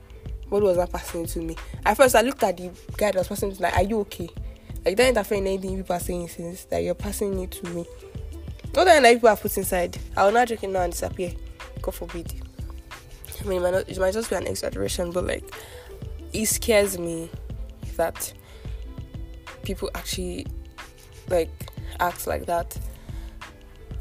what 0.49 0.63
was 0.63 0.77
that 0.77 0.93
passing 0.93 1.27
to 1.27 1.41
me? 1.41 1.57
At 1.85 1.97
first, 1.97 2.15
I 2.15 2.21
looked 2.21 2.43
at 2.43 2.57
the 2.57 2.71
guy 2.97 3.11
that 3.11 3.17
was 3.17 3.29
passing 3.29 3.51
to 3.51 3.57
me, 3.57 3.63
like, 3.63 3.77
are 3.77 3.83
you 3.83 4.01
okay? 4.01 4.29
Like, 4.85 4.97
don't 4.97 5.09
interfere 5.09 5.39
in 5.39 5.47
anything 5.47 5.77
people 5.77 5.97
are 5.97 6.01
saying 6.01 6.29
since 6.29 6.65
that 6.67 6.83
you're 6.83 6.95
passing 6.95 7.39
it 7.41 7.51
to 7.53 7.69
me. 7.71 7.87
Not 8.75 8.85
that 8.85 9.03
like 9.03 9.17
people 9.17 9.31
have 9.31 9.41
put 9.41 9.57
inside. 9.57 9.99
I 10.17 10.25
will 10.25 10.33
not 10.33 10.49
drink 10.49 10.63
it 10.63 10.71
now 10.71 10.83
and 10.83 10.93
disappear. 10.93 11.33
God 11.83 11.95
forbid. 11.95 12.33
I 13.41 13.45
mean, 13.49 13.59
it 13.59 13.63
might, 13.63 13.71
not, 13.71 13.89
it 13.89 13.99
might 13.99 14.13
just 14.13 14.31
be 14.31 14.37
an 14.37 14.47
exaggeration, 14.47 15.11
but 15.11 15.27
like, 15.27 15.45
it 16.33 16.47
scares 16.47 16.99
me 16.99 17.31
that 17.97 18.33
people 19.63 19.91
actually 19.95 20.47
like 21.29 21.51
act 21.99 22.27
like 22.27 22.47
that. 22.47 22.77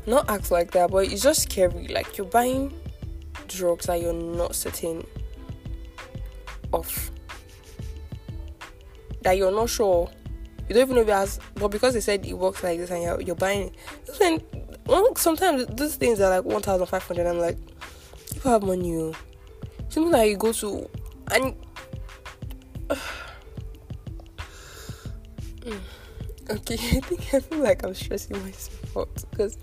Not 0.07 0.29
act 0.29 0.51
like 0.51 0.71
that, 0.71 0.91
but 0.91 1.11
it's 1.11 1.23
just 1.23 1.43
scary. 1.43 1.87
Like, 1.87 2.17
you're 2.17 2.27
buying 2.27 2.73
drugs 3.47 3.87
that 3.87 4.01
you're 4.01 4.13
not 4.13 4.55
certain 4.55 5.05
off 6.71 7.11
that 9.21 9.37
you're 9.37 9.51
not 9.51 9.69
sure. 9.69 10.09
You 10.67 10.75
don't 10.75 10.83
even 10.83 10.95
know 10.95 11.01
if 11.01 11.07
it 11.07 11.11
has 11.11 11.39
but 11.55 11.69
because 11.69 11.93
they 11.93 11.99
said 11.99 12.25
it 12.25 12.33
works 12.33 12.63
like 12.63 12.79
this 12.79 12.89
and 12.91 13.03
you're, 13.03 13.21
you're 13.21 13.35
buying 13.35 13.67
it. 13.67 13.75
When 14.19 14.41
well, 14.85 15.15
sometimes 15.15 15.65
these 15.75 15.95
things 15.95 16.21
are 16.21 16.29
like 16.29 16.45
1500 16.45 17.25
i'm 17.25 17.39
like 17.39 17.57
people 18.31 18.51
have 18.51 18.61
money 18.61 19.13
something 19.89 20.11
that 20.11 20.29
you 20.29 20.37
go 20.37 20.51
to 20.51 20.87
and 21.33 21.55
okay 26.51 26.75
i 26.97 26.99
think 26.99 27.33
i 27.33 27.39
feel 27.39 27.59
like 27.59 27.83
i'm 27.83 27.95
stressing 27.95 28.39
myself 28.43 28.97
out 28.97 29.23
because 29.31 29.57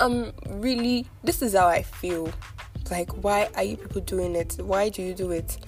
i'm 0.00 0.32
really 0.48 1.06
this 1.24 1.42
is 1.42 1.54
how 1.54 1.66
i 1.66 1.82
feel 1.82 2.30
like 2.90 3.10
why 3.24 3.48
are 3.56 3.64
you 3.64 3.76
people 3.76 4.00
doing 4.02 4.34
it 4.36 4.56
why 4.60 4.88
do 4.88 5.02
you 5.02 5.14
do 5.14 5.30
it 5.30 5.58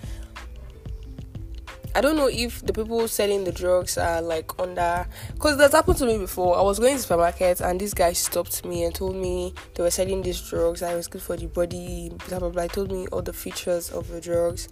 I 1.95 2.01
don't 2.01 2.17
know 2.17 2.29
if 2.29 2.65
the 2.65 2.73
people 2.73 3.09
selling 3.09 3.43
the 3.43 3.51
drugs 3.51 3.99
are 3.99 4.21
like 4.21 4.57
under 4.61 5.05
because 5.33 5.57
that's 5.57 5.75
happened 5.75 5.97
to 5.99 6.07
me 6.07 6.19
before. 6.19 6.57
I 6.57 6.63
was 6.63 6.79
going 6.79 6.95
to 6.95 7.03
supermarket 7.03 7.61
and 7.61 7.81
this 7.81 7.93
guy 7.93 8.13
stopped 8.13 8.65
me 8.65 8.85
and 8.85 8.95
told 8.95 9.17
me 9.17 9.55
they 9.75 9.83
were 9.83 9.91
selling 9.91 10.23
these 10.23 10.41
drugs. 10.41 10.83
I 10.83 10.95
was 10.95 11.09
good 11.09 11.23
for 11.23 11.37
the 11.37 11.47
body, 11.47 12.13
blah 12.29 12.39
blah 12.39 12.51
blah. 12.51 12.67
Told 12.67 12.93
me 12.93 13.07
all 13.09 13.23
the 13.23 13.33
features 13.33 13.91
of 13.91 14.07
the 14.09 14.21
drugs, 14.21 14.69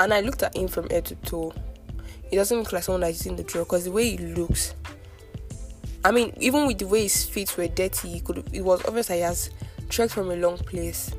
and 0.00 0.12
I 0.12 0.20
looked 0.20 0.42
at 0.42 0.56
him 0.56 0.66
from 0.66 0.88
head 0.88 1.04
to 1.04 1.14
toe. 1.16 1.52
He 2.28 2.36
doesn't 2.36 2.58
look 2.58 2.72
like 2.72 2.82
someone 2.82 3.02
that's 3.02 3.18
using 3.18 3.36
the 3.36 3.44
drug 3.44 3.66
because 3.66 3.84
the 3.84 3.92
way 3.92 4.10
he 4.10 4.18
looks. 4.18 4.74
I 6.04 6.10
mean, 6.10 6.34
even 6.38 6.66
with 6.66 6.78
the 6.78 6.86
way 6.86 7.04
his 7.04 7.24
feet 7.24 7.56
were 7.56 7.66
dirty, 7.66 8.08
he 8.08 8.20
could. 8.20 8.44
It 8.52 8.62
was 8.62 8.84
obvious 8.84 9.08
that 9.08 9.14
he 9.14 9.20
has 9.20 9.50
trekked 9.88 10.12
from 10.12 10.30
a 10.30 10.36
long 10.36 10.58
place. 10.58 11.14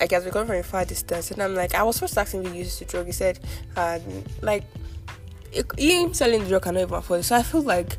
Like 0.00 0.12
as 0.12 0.24
we 0.24 0.32
come 0.32 0.46
from 0.46 0.56
a 0.56 0.62
far 0.62 0.84
distance. 0.84 1.30
And 1.30 1.42
I'm 1.42 1.54
like 1.54 1.74
I 1.74 1.84
was 1.84 1.98
first 1.98 2.18
asking 2.18 2.44
if 2.44 2.52
he 2.52 2.58
uses 2.58 2.80
the 2.80 2.84
drug. 2.86 3.06
He 3.06 3.12
said 3.12 3.38
uh, 3.76 4.00
like 4.42 4.64
him 5.78 6.12
selling 6.12 6.42
the 6.42 6.48
drug 6.48 6.62
cannot 6.62 6.80
even 6.80 6.94
afford 6.94 7.20
it. 7.20 7.22
So 7.22 7.36
I 7.36 7.42
feel 7.44 7.62
like 7.62 7.96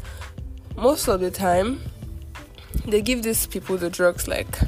most 0.75 1.07
of 1.07 1.21
the 1.21 1.31
time 1.31 1.81
they 2.85 3.01
give 3.01 3.23
these 3.23 3.47
people 3.47 3.77
the 3.77 3.89
drugs 3.89 4.27
like 4.27 4.59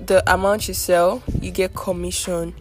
the 0.00 0.22
amount 0.32 0.66
you 0.66 0.74
sell 0.74 1.22
you 1.40 1.50
get 1.50 1.74
commission 1.74 2.54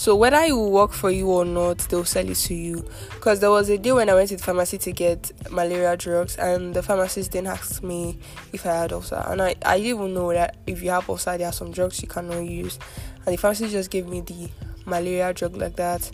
so 0.00 0.16
whether 0.16 0.38
it 0.38 0.52
will 0.52 0.70
work 0.70 0.92
for 0.92 1.10
you 1.10 1.30
or 1.30 1.44
not 1.44 1.76
they'll 1.90 2.06
sell 2.06 2.26
it 2.26 2.34
to 2.34 2.54
you. 2.54 2.82
Because 3.10 3.40
there 3.40 3.50
was 3.50 3.68
a 3.68 3.76
day 3.76 3.92
when 3.92 4.08
i 4.08 4.14
went 4.14 4.30
to 4.30 4.36
the 4.38 4.42
pharmacy 4.42 4.78
to 4.78 4.92
get 4.92 5.30
malaria 5.52 5.94
drugs 5.94 6.36
and 6.36 6.72
the 6.72 6.82
pharmacist 6.82 7.32
then 7.32 7.46
asked 7.46 7.82
me 7.82 8.18
if 8.54 8.64
i 8.64 8.70
had 8.70 8.94
ulcer. 8.94 9.22
And 9.26 9.42
i, 9.42 9.54
I 9.62 9.76
didn't 9.76 9.98
even 9.98 10.14
know 10.14 10.32
that 10.32 10.56
if 10.66 10.82
you 10.82 10.88
have 10.88 11.10
ulcer 11.10 11.36
there 11.36 11.48
are 11.48 11.52
some 11.52 11.70
drugs 11.70 12.00
you 12.00 12.08
cannot 12.08 12.40
use. 12.46 12.78
And 13.26 13.34
the 13.34 13.36
pharmacist 13.36 13.72
just 13.72 13.90
gave 13.90 14.08
me 14.08 14.22
the 14.22 14.48
malaria 14.86 15.34
drug 15.34 15.54
like 15.58 15.76
that. 15.76 16.10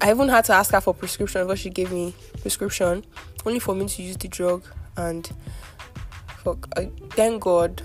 I 0.00 0.08
even 0.10 0.30
had 0.30 0.46
to 0.46 0.54
ask 0.54 0.72
her 0.72 0.80
for 0.80 0.94
prescription 0.94 1.42
because 1.42 1.60
she 1.60 1.68
gave 1.68 1.92
me 1.92 2.14
prescription 2.40 3.04
only 3.44 3.58
for 3.58 3.74
me 3.74 3.88
to 3.88 4.02
use 4.02 4.16
the 4.16 4.28
drug 4.28 4.64
and 4.96 5.30
fuck, 6.42 6.66
thank 7.10 7.42
God 7.42 7.82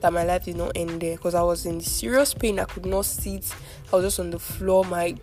that 0.00 0.12
my 0.12 0.24
life 0.24 0.44
did 0.44 0.56
not 0.56 0.72
end 0.74 1.00
there 1.00 1.16
because 1.16 1.34
I 1.34 1.42
was 1.42 1.66
in 1.66 1.80
serious 1.80 2.34
pain. 2.34 2.58
I 2.58 2.64
could 2.64 2.86
not 2.86 3.04
sit. 3.04 3.54
I 3.92 3.96
was 3.96 4.04
just 4.04 4.20
on 4.20 4.30
the 4.30 4.38
floor. 4.38 4.84
My 4.84 5.16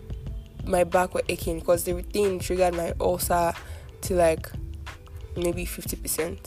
my 0.64 0.84
back 0.84 1.14
was 1.14 1.24
aching 1.28 1.60
because 1.60 1.84
the 1.84 2.02
thing 2.02 2.38
triggered 2.38 2.74
my 2.74 2.92
ulcer 3.00 3.52
to 4.02 4.14
like 4.14 4.50
maybe 5.36 5.64
50% 5.64 6.38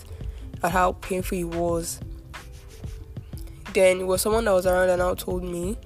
at 0.62 0.72
how 0.72 0.92
painful 0.94 1.38
it 1.38 1.44
was 1.46 2.00
then 3.74 4.02
it 4.02 4.08
was 4.08 4.22
someone 4.22 4.46
that 4.46 4.52
was 4.52 4.66
around 4.66 4.90
and 4.90 5.00
now 5.00 5.14
told 5.14 5.44
me, 5.44 5.78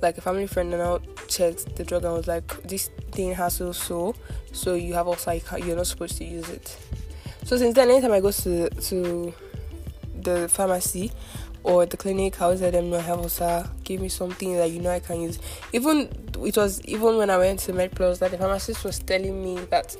like 0.00 0.18
a 0.18 0.20
family 0.20 0.46
friend, 0.46 0.72
and 0.72 0.82
now 0.82 1.00
checked 1.28 1.76
the 1.76 1.84
drug 1.84 2.04
and 2.04 2.14
was 2.14 2.26
like, 2.26 2.46
this 2.62 2.88
thing 3.12 3.32
has 3.34 3.56
so 3.56 3.72
so, 3.72 4.14
so 4.52 4.74
you 4.74 4.94
have 4.94 5.06
also 5.06 5.32
you're 5.58 5.76
not 5.76 5.86
supposed 5.86 6.16
to 6.18 6.24
use 6.24 6.48
it. 6.48 6.76
So 7.44 7.56
since 7.56 7.74
then, 7.74 7.90
anytime 7.90 8.12
I 8.12 8.20
go 8.20 8.30
to 8.30 8.68
to 8.70 9.34
the 10.20 10.48
pharmacy 10.48 11.12
or 11.64 11.86
the 11.86 11.96
clinic, 11.96 12.40
I 12.40 12.46
always 12.46 12.62
let 12.62 12.72
them 12.72 12.92
I 12.94 13.00
have 13.00 13.18
also 13.18 13.68
give 13.84 14.00
me 14.00 14.08
something 14.08 14.56
that 14.56 14.70
you 14.70 14.80
know 14.80 14.90
I 14.90 15.00
can 15.00 15.20
use. 15.20 15.38
Even 15.72 16.08
it 16.44 16.56
was 16.56 16.80
even 16.82 17.16
when 17.16 17.30
I 17.30 17.38
went 17.38 17.60
to 17.60 17.72
MedPlus 17.72 18.18
that 18.20 18.30
the 18.30 18.38
pharmacist 18.38 18.84
was 18.84 18.98
telling 18.98 19.42
me 19.42 19.56
that 19.66 19.96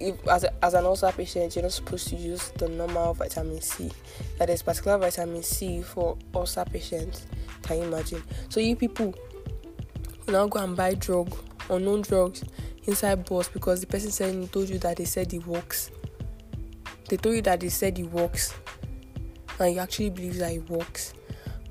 if, 0.00 0.28
as, 0.28 0.44
as 0.62 0.74
an 0.74 0.84
ulcer 0.84 1.10
patient, 1.12 1.56
you're 1.56 1.62
not 1.62 1.72
supposed 1.72 2.08
to 2.08 2.16
use 2.16 2.50
the 2.58 2.68
normal 2.68 3.14
vitamin 3.14 3.60
C. 3.60 3.90
That 4.38 4.50
is 4.50 4.62
particular 4.62 4.98
vitamin 4.98 5.42
C 5.42 5.82
for 5.82 6.16
ulcer 6.34 6.64
patients. 6.64 7.26
Can 7.62 7.78
you 7.78 7.84
imagine? 7.84 8.22
So 8.48 8.60
you 8.60 8.76
people 8.76 9.14
now 10.28 10.46
go 10.46 10.58
and 10.58 10.76
buy 10.76 10.94
drug 10.94 11.34
unknown 11.70 12.02
drugs 12.02 12.44
inside 12.84 13.24
bus 13.24 13.48
because 13.48 13.80
the 13.80 13.86
person 13.86 14.10
said 14.10 14.52
told 14.52 14.68
you 14.68 14.78
that 14.78 14.96
they 14.96 15.04
said 15.04 15.32
it 15.32 15.46
works. 15.46 15.90
They 17.08 17.16
told 17.16 17.36
you 17.36 17.42
that 17.42 17.60
they 17.60 17.68
said 17.68 17.98
it 17.98 18.10
works, 18.10 18.52
you 19.64 19.78
actually 19.78 20.10
believe 20.10 20.36
that 20.38 20.52
it 20.52 20.68
works. 20.68 21.14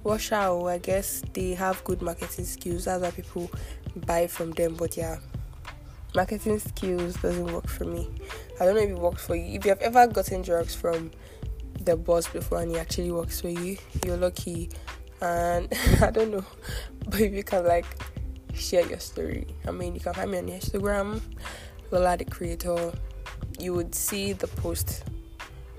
Wash 0.04 0.32
oh, 0.32 0.36
out, 0.36 0.68
I 0.68 0.78
guess 0.80 1.24
they 1.34 1.54
have 1.54 1.84
good 1.84 2.02
marketing 2.02 2.46
skills. 2.46 2.86
That's 2.86 3.02
why 3.02 3.12
people 3.12 3.50
buy 3.96 4.28
from 4.28 4.52
them. 4.52 4.76
But 4.76 4.98
yeah, 4.98 5.18
marketing 6.16 6.60
skills 6.60 7.16
doesn't 7.16 7.52
work 7.52 7.68
for 7.68 7.86
me. 7.86 8.10
I 8.60 8.66
don't 8.66 8.76
know 8.76 8.82
if 8.82 8.90
it 8.90 8.98
works 8.98 9.26
for 9.26 9.36
you. 9.36 9.58
If 9.58 9.66
you 9.66 9.70
have 9.70 9.82
ever 9.82 10.08
gotten 10.08 10.42
drugs 10.42 10.74
from 10.74 11.12
the 11.82 11.96
boss 11.96 12.28
before 12.28 12.62
and 12.62 12.72
it 12.72 12.78
actually 12.78 13.12
works 13.12 13.42
for 13.42 13.50
you, 13.50 13.78
you're 14.06 14.18
lucky. 14.18 14.70
And 15.22 15.72
I 16.02 16.12
don't 16.12 16.32
know, 16.32 16.46
but 17.10 17.22
if 17.22 17.34
you 17.34 17.44
can 17.44 17.66
like 17.66 17.86
share 18.54 18.86
your 18.88 19.00
story, 19.00 19.48
I 19.68 19.72
mean, 19.72 19.94
you 19.94 20.02
can 20.02 20.14
find 20.14 20.32
me 20.32 20.38
on 20.40 20.48
Instagram, 20.48 21.22
Lola 21.92 22.18
the 22.18 22.26
Creator. 22.26 22.94
You 23.60 23.74
would 23.74 23.96
see 23.96 24.34
the 24.34 24.48
post 24.48 25.04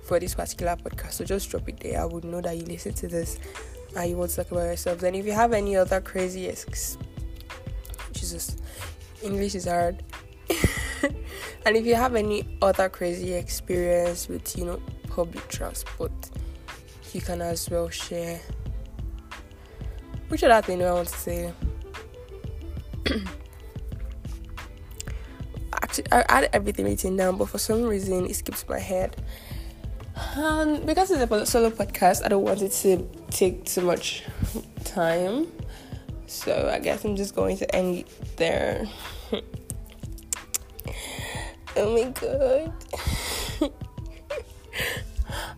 for 0.07 0.21
this 0.21 0.35
particular 0.35 0.77
podcast. 0.77 1.13
So 1.13 1.25
just 1.25 1.51
drop 1.51 1.69
it 1.69 1.81
there. 1.81 2.01
I 2.01 2.05
would 2.05 2.25
know 2.25 2.41
that 2.41 2.57
you 2.57 2.63
listen 2.65 2.95
to 2.95 3.09
this 3.09 3.39
and 3.97 4.09
you 4.09 4.17
want 4.17 4.31
to 4.31 4.37
talk 4.37 4.51
about 4.53 4.65
yourselves. 4.65 5.03
And 5.03 5.17
if 5.17 5.27
you 5.27 5.33
have 5.33 5.53
any 5.53 5.77
other 5.77 6.01
crazy 6.01 6.49
ex- 6.49 6.97
Jesus, 8.13 8.57
English 9.23 9.57
is 9.57 9.67
hard. 9.67 10.03
and 11.03 11.77
if 11.77 11.85
you 11.85 11.97
have 11.97 12.15
any 12.15 12.57
other 12.63 12.89
crazy 12.89 13.35
experience 13.35 14.29
with, 14.29 14.57
you 14.57 14.65
know, 14.65 14.81
public 15.09 15.49
transport, 15.49 16.13
you 17.13 17.21
can 17.21 17.43
as 17.43 17.69
well 17.69 17.89
share. 17.89 18.41
Which 20.29 20.45
other 20.45 20.65
thing 20.65 20.79
do 20.79 20.85
I 20.85 20.93
want 20.93 21.09
to 21.09 21.19
say? 21.19 21.53
Actually, 25.73 26.07
I 26.13 26.25
had 26.29 26.49
everything 26.53 26.85
written 26.85 27.17
down, 27.17 27.37
but 27.39 27.49
for 27.49 27.59
some 27.59 27.83
reason 27.83 28.27
it 28.27 28.37
skips 28.37 28.65
my 28.69 28.79
head. 28.79 29.17
Um, 30.37 30.81
because 30.85 31.11
it's 31.11 31.31
a 31.31 31.47
solo 31.47 31.71
podcast, 31.71 32.25
I 32.25 32.29
don't 32.29 32.43
want 32.43 32.63
it 32.63 32.73
to 32.73 33.07
take 33.31 33.65
too 33.65 33.83
much 33.83 34.25
time. 34.85 35.47
So 36.27 36.71
I 36.73 36.79
guess 36.79 37.05
I'm 37.05 37.17
just 37.17 37.35
going 37.35 37.57
to 37.59 37.75
end 37.75 38.05
there. 38.37 38.87
Oh 41.79 41.93
my 41.93 42.09
god. 42.09 42.73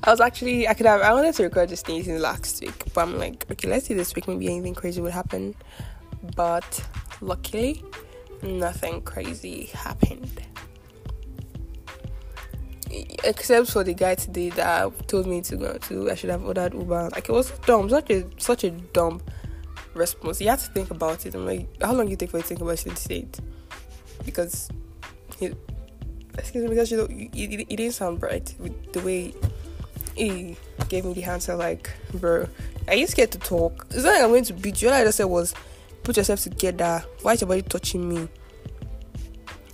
I 0.03 0.11
was 0.11 0.21
actually 0.21 0.67
I 0.67 0.75
could 0.75 0.87
have 0.87 1.01
I 1.01 1.15
wanted 1.15 1.33
to 1.37 1.45
record 1.45 1.69
this 1.69 1.85
since 1.87 2.09
last 2.09 2.61
week, 2.61 2.93
but 2.93 3.03
I'm 3.03 3.17
like, 3.19 3.47
okay, 3.53 3.69
let's 3.69 3.87
see 3.87 3.95
this 3.95 4.17
week 4.17 4.27
maybe 4.27 4.49
anything 4.49 4.75
crazy 4.75 5.01
would 5.01 5.13
happen. 5.13 5.55
But 6.35 6.85
luckily 7.21 7.85
nothing 8.43 9.03
crazy 9.03 9.67
happened. 9.67 10.43
Except 13.25 13.71
for 13.71 13.85
the 13.85 13.95
guy 13.95 14.15
today 14.15 14.51
that 14.51 15.09
told 15.09 15.27
me 15.27 15.41
to 15.43 15.57
go 15.57 15.79
to 15.79 16.11
I 16.11 16.15
should 16.15 16.31
have 16.31 16.45
ordered 16.45 16.75
Uber. 16.75 17.11
Like 17.13 17.29
it 17.29 17.33
was 17.33 17.51
dumb, 17.67 17.89
such 17.91 18.11
a 18.11 18.25
such 18.39 18.65
a 18.65 18.71
dumb 18.71 19.21
response. 19.95 20.41
You 20.41 20.49
have 20.49 20.63
to 20.65 20.71
think 20.71 20.91
about 20.91 21.27
it. 21.27 21.35
I'm 21.35 21.47
like, 21.47 21.67
how 21.83 21.93
long 21.93 22.07
do 22.07 22.11
you 22.11 22.17
take 22.17 22.31
for 22.31 22.39
you 22.39 22.43
to 22.43 22.49
think 22.49 22.61
about 22.61 22.85
it? 22.87 23.41
Because 24.25 24.69
he, 25.39 25.53
excuse 26.37 26.65
me, 26.65 26.71
because 26.71 26.91
you 26.91 26.99
know, 26.99 27.07
it, 27.11 27.67
it 27.69 27.77
didn't 27.77 27.93
sound 27.93 28.23
right 28.23 28.55
with 28.59 28.93
the 28.93 29.01
way 29.01 29.35
he 30.15 30.57
gave 30.89 31.05
me 31.05 31.15
the 31.15 31.25
answer. 31.25 31.55
Like, 31.55 31.91
bro, 32.15 32.49
are 32.87 32.95
you 32.95 33.07
scared 33.07 33.33
to 33.33 33.39
talk? 33.39 33.87
It's 33.91 34.05
not 34.05 34.15
like 34.15 34.23
I'm 34.23 34.31
going 34.31 34.45
to 34.45 34.55
beat 34.55 34.83
you. 34.83 34.89
All 34.89 34.95
I 34.95 35.05
just 35.05 35.19
said 35.19 35.25
was, 35.25 35.55
put 36.03 36.17
yourself 36.17 36.41
together. 36.41 37.05
Why 37.23 37.35
is 37.35 37.41
your 37.41 37.49
body 37.49 37.63
touching 37.63 38.09
me? 38.09 38.29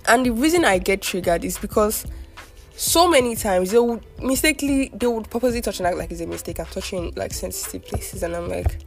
And 0.07 0.25
the 0.25 0.31
reason 0.31 0.65
I 0.65 0.77
get 0.77 1.01
triggered 1.01 1.43
is 1.43 1.57
because 1.57 2.05
so 2.77 3.09
many 3.09 3.35
times 3.35 3.71
they 3.71 3.79
would 3.79 4.03
mistakenly 4.21 4.89
they 4.93 5.07
would 5.07 5.29
purposely 5.29 5.61
touch 5.61 5.79
and 5.79 5.87
act 5.87 5.97
like 5.97 6.11
it's 6.11 6.21
a 6.21 6.27
mistake. 6.27 6.59
I'm 6.59 6.65
touching 6.65 7.13
like 7.15 7.33
sensitive 7.33 7.85
places, 7.85 8.23
and 8.23 8.35
I'm 8.35 8.49
like, 8.49 8.79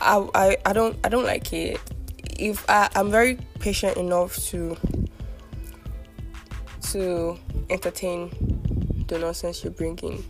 I 0.00 0.28
I, 0.34 0.56
I 0.66 0.72
don't 0.72 0.98
I 1.04 1.08
don't 1.08 1.24
like 1.24 1.52
it. 1.52 1.80
If 2.38 2.68
I, 2.68 2.88
I'm 2.96 3.10
very 3.10 3.36
patient 3.60 3.96
enough 3.96 4.36
to 4.48 4.76
to 6.92 7.38
entertain 7.70 8.30
the 9.08 9.18
nonsense 9.18 9.62
you're 9.62 9.72
bringing. 9.72 10.24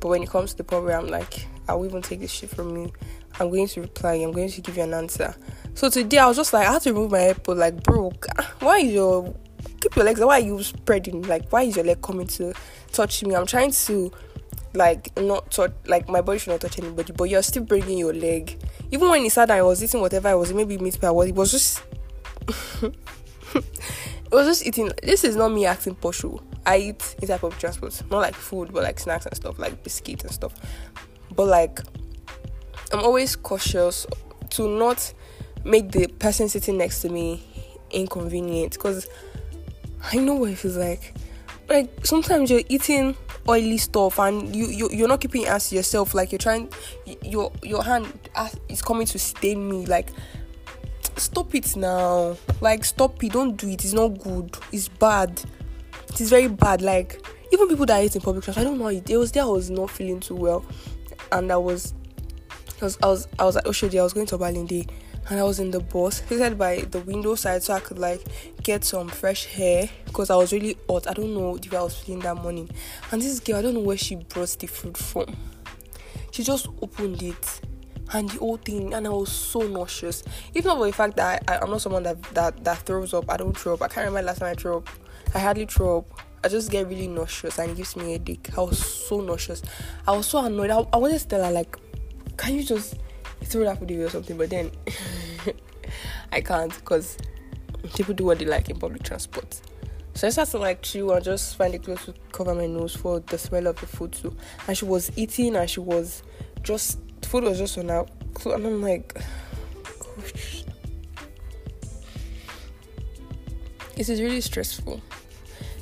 But 0.00 0.08
when 0.08 0.22
it 0.22 0.30
comes 0.30 0.52
to 0.52 0.56
the 0.58 0.64
point 0.64 0.84
where 0.84 0.98
I'm 0.98 1.08
like, 1.08 1.46
I 1.68 1.74
will 1.74 1.86
even 1.86 2.02
take 2.02 2.20
this 2.20 2.30
shit 2.30 2.50
from 2.50 2.76
you, 2.76 2.92
I'm 3.38 3.50
going 3.50 3.66
to 3.68 3.80
reply, 3.80 4.14
I'm 4.14 4.32
going 4.32 4.50
to 4.50 4.60
give 4.60 4.76
you 4.76 4.82
an 4.82 4.94
answer. 4.94 5.34
So 5.74 5.88
today 5.88 6.18
I 6.18 6.26
was 6.26 6.36
just 6.36 6.52
like, 6.52 6.66
I 6.66 6.72
had 6.72 6.82
to 6.82 6.92
remove 6.92 7.10
my 7.10 7.18
AirPod, 7.18 7.56
like, 7.56 7.82
bro, 7.82 8.12
ah, 8.38 8.54
why 8.60 8.78
is 8.78 8.92
your 8.92 9.34
keep 9.80 9.96
your 9.96 10.04
legs? 10.04 10.20
Why 10.20 10.40
are 10.40 10.44
you 10.44 10.62
spreading? 10.62 11.22
Like, 11.22 11.50
why 11.50 11.62
is 11.62 11.76
your 11.76 11.84
leg 11.84 12.02
coming 12.02 12.26
to 12.28 12.52
touch 12.92 13.22
me? 13.24 13.34
I'm 13.34 13.46
trying 13.46 13.72
to 13.72 14.12
like 14.74 15.16
not 15.18 15.50
touch, 15.50 15.72
like 15.86 16.08
my 16.08 16.20
body 16.20 16.38
should 16.38 16.50
not 16.50 16.60
touch 16.60 16.78
anybody, 16.78 17.12
but 17.12 17.24
you're 17.24 17.42
still 17.42 17.64
bringing 17.64 17.98
your 17.98 18.12
leg. 18.12 18.58
Even 18.90 19.08
when 19.08 19.22
he 19.22 19.30
down, 19.30 19.50
I 19.50 19.62
was 19.62 19.82
eating 19.82 20.00
whatever 20.00 20.28
I 20.28 20.34
was, 20.34 20.52
maybe 20.52 20.78
meat 20.78 21.00
pie, 21.00 21.08
it 21.08 21.34
was 21.34 21.52
just. 21.52 21.82
It 24.26 24.34
was 24.34 24.46
just 24.46 24.66
eating. 24.66 24.90
This 25.02 25.22
is 25.22 25.36
not 25.36 25.52
me 25.52 25.66
acting 25.66 25.94
poshu. 25.94 26.42
I 26.64 26.78
eat 26.78 27.16
inside 27.22 27.40
public 27.40 27.60
transport, 27.60 28.02
not 28.10 28.18
like 28.18 28.34
food, 28.34 28.72
but 28.72 28.82
like 28.82 28.98
snacks 28.98 29.24
and 29.24 29.36
stuff, 29.36 29.58
like 29.58 29.84
biscuits 29.84 30.24
and 30.24 30.32
stuff. 30.32 30.52
But 31.34 31.46
like, 31.46 31.80
I'm 32.92 33.04
always 33.04 33.36
cautious 33.36 34.04
to 34.50 34.68
not 34.68 35.12
make 35.64 35.92
the 35.92 36.08
person 36.08 36.48
sitting 36.48 36.76
next 36.76 37.02
to 37.02 37.08
me 37.08 37.44
inconvenient 37.90 38.72
because 38.72 39.06
I 40.12 40.16
know 40.18 40.34
what 40.34 40.50
it 40.50 40.58
feels 40.58 40.76
like. 40.76 41.14
Like 41.68 42.06
sometimes 42.06 42.50
you're 42.50 42.62
eating 42.68 43.16
oily 43.48 43.78
stuff 43.78 44.18
and 44.18 44.54
you, 44.54 44.66
you 44.66 44.88
you're 44.92 45.08
not 45.08 45.20
keeping 45.20 45.42
it 45.42 45.60
to 45.60 45.74
yourself. 45.74 46.14
Like 46.14 46.32
you're 46.32 46.38
trying, 46.38 46.72
your 47.22 47.52
your 47.62 47.82
hand 47.82 48.12
is 48.68 48.82
coming 48.82 49.06
to 49.06 49.18
stain 49.18 49.68
me. 49.68 49.86
Like 49.86 50.10
stop 51.16 51.54
it 51.54 51.76
now. 51.76 52.36
Like, 52.60 52.84
stop 52.84 53.22
it. 53.22 53.32
Don't 53.32 53.56
do 53.56 53.68
it. 53.68 53.84
It's 53.84 53.92
not 53.92 54.08
good. 54.18 54.56
It's 54.72 54.88
bad. 54.88 55.42
It 56.08 56.20
is 56.20 56.30
very 56.30 56.48
bad. 56.48 56.82
Like, 56.82 57.20
even 57.52 57.68
people 57.68 57.86
that 57.86 58.02
eat 58.04 58.16
in 58.16 58.22
public 58.22 58.48
I 58.48 58.64
don't 58.64 58.78
know. 58.78 58.88
It, 58.88 59.08
was 59.16 59.32
there. 59.32 59.42
I 59.42 59.46
was 59.46 59.70
not 59.70 59.90
feeling 59.90 60.20
too 60.20 60.34
well, 60.34 60.64
and 61.32 61.50
I 61.50 61.56
was, 61.56 61.94
I 62.80 62.84
was, 62.84 62.98
I 63.02 63.06
was, 63.06 63.28
I 63.38 63.44
was 63.44 63.56
at 63.56 63.64
Oshodi. 63.64 63.98
I 63.98 64.02
was 64.02 64.12
going 64.12 64.26
to 64.26 64.38
Balindi, 64.38 64.88
and 65.28 65.40
I 65.40 65.42
was 65.42 65.58
in 65.58 65.70
the 65.70 65.80
bus, 65.80 66.22
seated 66.28 66.56
by 66.56 66.80
the 66.82 67.00
window 67.00 67.34
side, 67.34 67.62
so 67.62 67.74
I 67.74 67.80
could 67.80 67.98
like 67.98 68.22
get 68.62 68.84
some 68.84 69.08
fresh 69.08 69.48
air 69.58 69.88
because 70.04 70.30
I 70.30 70.36
was 70.36 70.52
really 70.52 70.76
hot. 70.88 71.08
I 71.08 71.12
don't 71.12 71.34
know 71.34 71.56
if 71.56 71.74
I 71.74 71.82
was 71.82 71.96
feeling 71.96 72.22
that 72.22 72.36
morning, 72.36 72.70
and 73.10 73.20
this 73.20 73.40
girl, 73.40 73.56
I 73.56 73.62
don't 73.62 73.74
know 73.74 73.80
where 73.80 73.96
she 73.96 74.16
brought 74.16 74.56
the 74.58 74.66
food 74.66 74.96
from. 74.96 75.36
She 76.30 76.42
just 76.42 76.68
opened 76.82 77.22
it 77.22 77.60
and 78.12 78.28
the 78.30 78.38
whole 78.38 78.56
thing 78.56 78.94
and 78.94 79.06
I 79.06 79.10
was 79.10 79.32
so 79.32 79.60
nauseous. 79.60 80.22
If 80.54 80.64
not 80.64 80.78
for 80.78 80.86
the 80.86 80.92
fact 80.92 81.16
that 81.16 81.42
I, 81.48 81.56
am 81.62 81.70
not 81.70 81.80
someone 81.80 82.04
that, 82.04 82.22
that 82.34 82.62
that 82.64 82.78
throws 82.80 83.14
up, 83.14 83.30
I 83.30 83.36
don't 83.36 83.56
throw 83.56 83.74
up. 83.74 83.82
I 83.82 83.88
can't 83.88 84.06
remember 84.06 84.26
last 84.26 84.38
time 84.38 84.50
I 84.50 84.54
threw 84.54 84.76
up. 84.76 84.88
I 85.34 85.40
hardly 85.40 85.66
throw 85.66 85.98
up. 85.98 86.22
I 86.44 86.48
just 86.48 86.70
get 86.70 86.86
really 86.86 87.08
nauseous 87.08 87.58
and 87.58 87.70
it 87.70 87.76
gives 87.76 87.96
me 87.96 88.10
a 88.14 88.18
headache. 88.18 88.50
I 88.56 88.60
was 88.60 88.78
so 88.78 89.20
nauseous. 89.20 89.62
I 90.06 90.16
was 90.16 90.26
so 90.26 90.44
annoyed. 90.44 90.70
I, 90.70 90.86
I 90.92 90.96
wanted 90.98 91.18
to 91.18 91.26
tell 91.26 91.44
her 91.44 91.50
like, 91.50 91.76
can 92.36 92.54
you 92.54 92.62
just 92.62 92.96
throw 93.46 93.64
that 93.64 93.80
away 93.80 94.02
or 94.02 94.10
something? 94.10 94.36
But 94.36 94.50
then 94.50 94.70
I 96.32 96.40
can't 96.40 96.74
because 96.74 97.16
people 97.94 98.14
do 98.14 98.24
what 98.24 98.38
they 98.38 98.44
like 98.44 98.68
in 98.68 98.78
public 98.78 99.02
transport. 99.02 99.60
So 100.14 100.26
I 100.26 100.30
just 100.30 100.36
had 100.38 100.48
to 100.48 100.58
like 100.58 100.82
chew 100.82 101.12
and 101.12 101.22
just 101.22 101.56
find 101.56 101.74
a 101.74 101.78
clothes 101.78 102.06
to 102.06 102.14
cover 102.32 102.54
my 102.54 102.66
nose 102.66 102.96
for 102.96 103.20
the 103.20 103.36
smell 103.36 103.66
of 103.66 103.78
the 103.80 103.86
food 103.86 104.12
too. 104.12 104.34
And 104.66 104.76
she 104.76 104.86
was 104.86 105.10
eating 105.16 105.56
and 105.56 105.68
she 105.68 105.80
was 105.80 106.22
just 106.62 106.98
food 107.26 107.44
was 107.44 107.58
just 107.58 107.76
on 107.76 107.90
out, 107.90 108.08
and 108.44 108.66
I'm 108.66 108.82
like, 108.82 109.14
gosh, 109.98 110.64
this 113.94 114.08
is 114.08 114.20
really 114.20 114.40
stressful. 114.40 115.00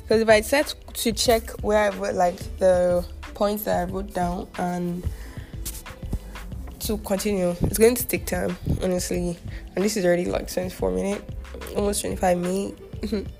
Because 0.01 0.21
if 0.21 0.29
I 0.29 0.41
set 0.41 0.75
to 0.93 1.11
check 1.11 1.49
where 1.63 1.91
I 1.91 1.95
wrote 1.95 2.15
like 2.15 2.37
the 2.57 3.05
points 3.33 3.63
that 3.63 3.87
I 3.87 3.91
wrote 3.91 4.13
down 4.13 4.47
and 4.57 5.05
to 6.85 6.97
continue, 6.99 7.55
it's 7.61 7.79
going 7.79 7.95
to 7.95 8.05
take 8.05 8.27
time, 8.27 8.55
honestly. 8.83 9.37
and 9.75 9.83
this 9.83 9.97
is 9.97 10.05
already 10.05 10.25
like 10.25 10.51
24 10.51 10.91
minutes, 10.91 11.23
almost 11.75 12.01
25 12.01 12.37
minutes. 12.37 12.81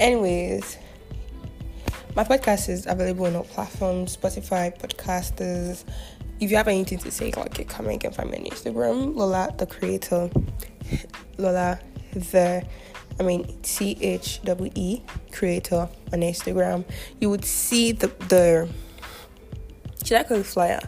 Anyways, 0.00 0.78
my 2.16 2.24
podcast 2.24 2.70
is 2.70 2.86
available 2.86 3.26
on 3.26 3.36
all 3.36 3.44
platforms 3.44 4.16
Spotify, 4.16 4.76
podcasters. 4.78 5.84
If 6.40 6.50
you 6.50 6.56
have 6.56 6.68
anything 6.68 6.96
to 6.98 7.10
say, 7.10 7.30
like 7.36 7.58
a 7.58 7.64
comment, 7.64 8.02
you 8.02 8.10
can 8.10 8.12
find 8.12 8.30
me 8.30 8.38
on 8.38 8.44
Instagram, 8.44 9.14
Lola 9.14 9.54
the 9.58 9.66
creator, 9.66 10.30
Lola 11.38 11.78
the, 12.14 12.66
I 13.18 13.22
mean 13.22 13.62
C 13.62 13.98
H 14.00 14.40
W 14.44 14.72
E 14.74 15.02
creator 15.30 15.90
on 16.10 16.20
Instagram. 16.20 16.86
You 17.20 17.28
would 17.28 17.44
see 17.44 17.92
the 17.92 18.06
the 18.28 18.66
should 20.02 20.16
I 20.16 20.22
call 20.22 20.38
it 20.38 20.46
flyer 20.46 20.80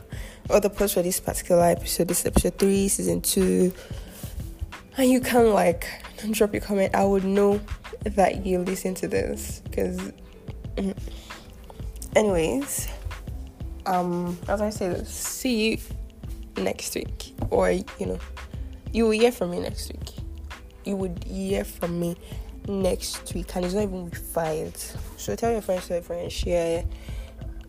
or 0.48 0.60
the 0.60 0.70
post 0.70 0.94
for 0.94 1.02
this 1.02 1.20
particular 1.20 1.64
episode. 1.64 2.08
This 2.08 2.20
is 2.20 2.26
episode 2.26 2.58
three, 2.58 2.88
season 2.88 3.20
two, 3.20 3.72
and 4.96 5.10
you 5.10 5.20
can 5.20 5.52
like 5.52 5.86
drop 6.30 6.52
your 6.52 6.62
comment. 6.62 6.94
I 6.94 7.04
would 7.04 7.24
know 7.24 7.60
that 8.04 8.44
you 8.46 8.58
listen 8.58 8.94
to 8.96 9.08
this 9.08 9.62
because. 9.64 9.98
Mm, 10.76 10.96
anyways 12.14 12.88
um 13.84 14.38
as 14.48 14.60
i 14.60 14.70
said 14.70 15.06
see 15.06 15.72
you 15.72 15.78
next 16.56 16.94
week. 16.94 17.34
Or 17.50 17.70
you 17.70 17.84
know 18.00 18.18
you 18.92 19.04
will 19.04 19.12
hear 19.12 19.32
from 19.32 19.50
me 19.50 19.60
next 19.60 19.90
week. 19.92 20.24
You 20.84 20.96
would 20.96 21.24
hear 21.24 21.64
from 21.64 21.98
me 21.98 22.16
next 22.68 23.32
week. 23.34 23.54
And 23.56 23.64
it's 23.64 23.74
not 23.74 23.84
even 23.84 24.04
with 24.04 24.18
files. 24.18 24.96
So 25.16 25.34
tell 25.34 25.52
your 25.52 25.62
friends 25.62 25.88
tell 25.88 25.96
your 25.96 26.04
friends 26.04 26.32
share. 26.32 26.84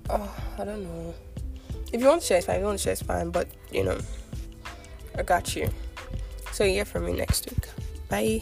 Oh 0.10 0.36
i 0.58 0.66
don't 0.66 0.84
know 0.84 1.14
if 1.94 2.02
you 2.02 2.08
want 2.08 2.22
to 2.22 2.28
share 2.28 2.38
it's 2.38 2.48
fine. 2.48 2.58
If 2.58 2.62
you 2.62 2.66
want 2.66 2.80
to 2.80 2.84
share 2.84 2.94
it's 2.94 3.02
fine. 3.02 3.30
But 3.30 3.48
you 3.72 3.84
know 3.84 3.98
i 5.16 5.24
got 5.24 5.56
you. 5.56 5.70
So 6.52 6.64
you 6.64 6.74
hear 6.74 6.86
from 6.86 7.06
me 7.06 7.14
next 7.14 7.50
week. 7.50 7.68
Bye 8.10 8.42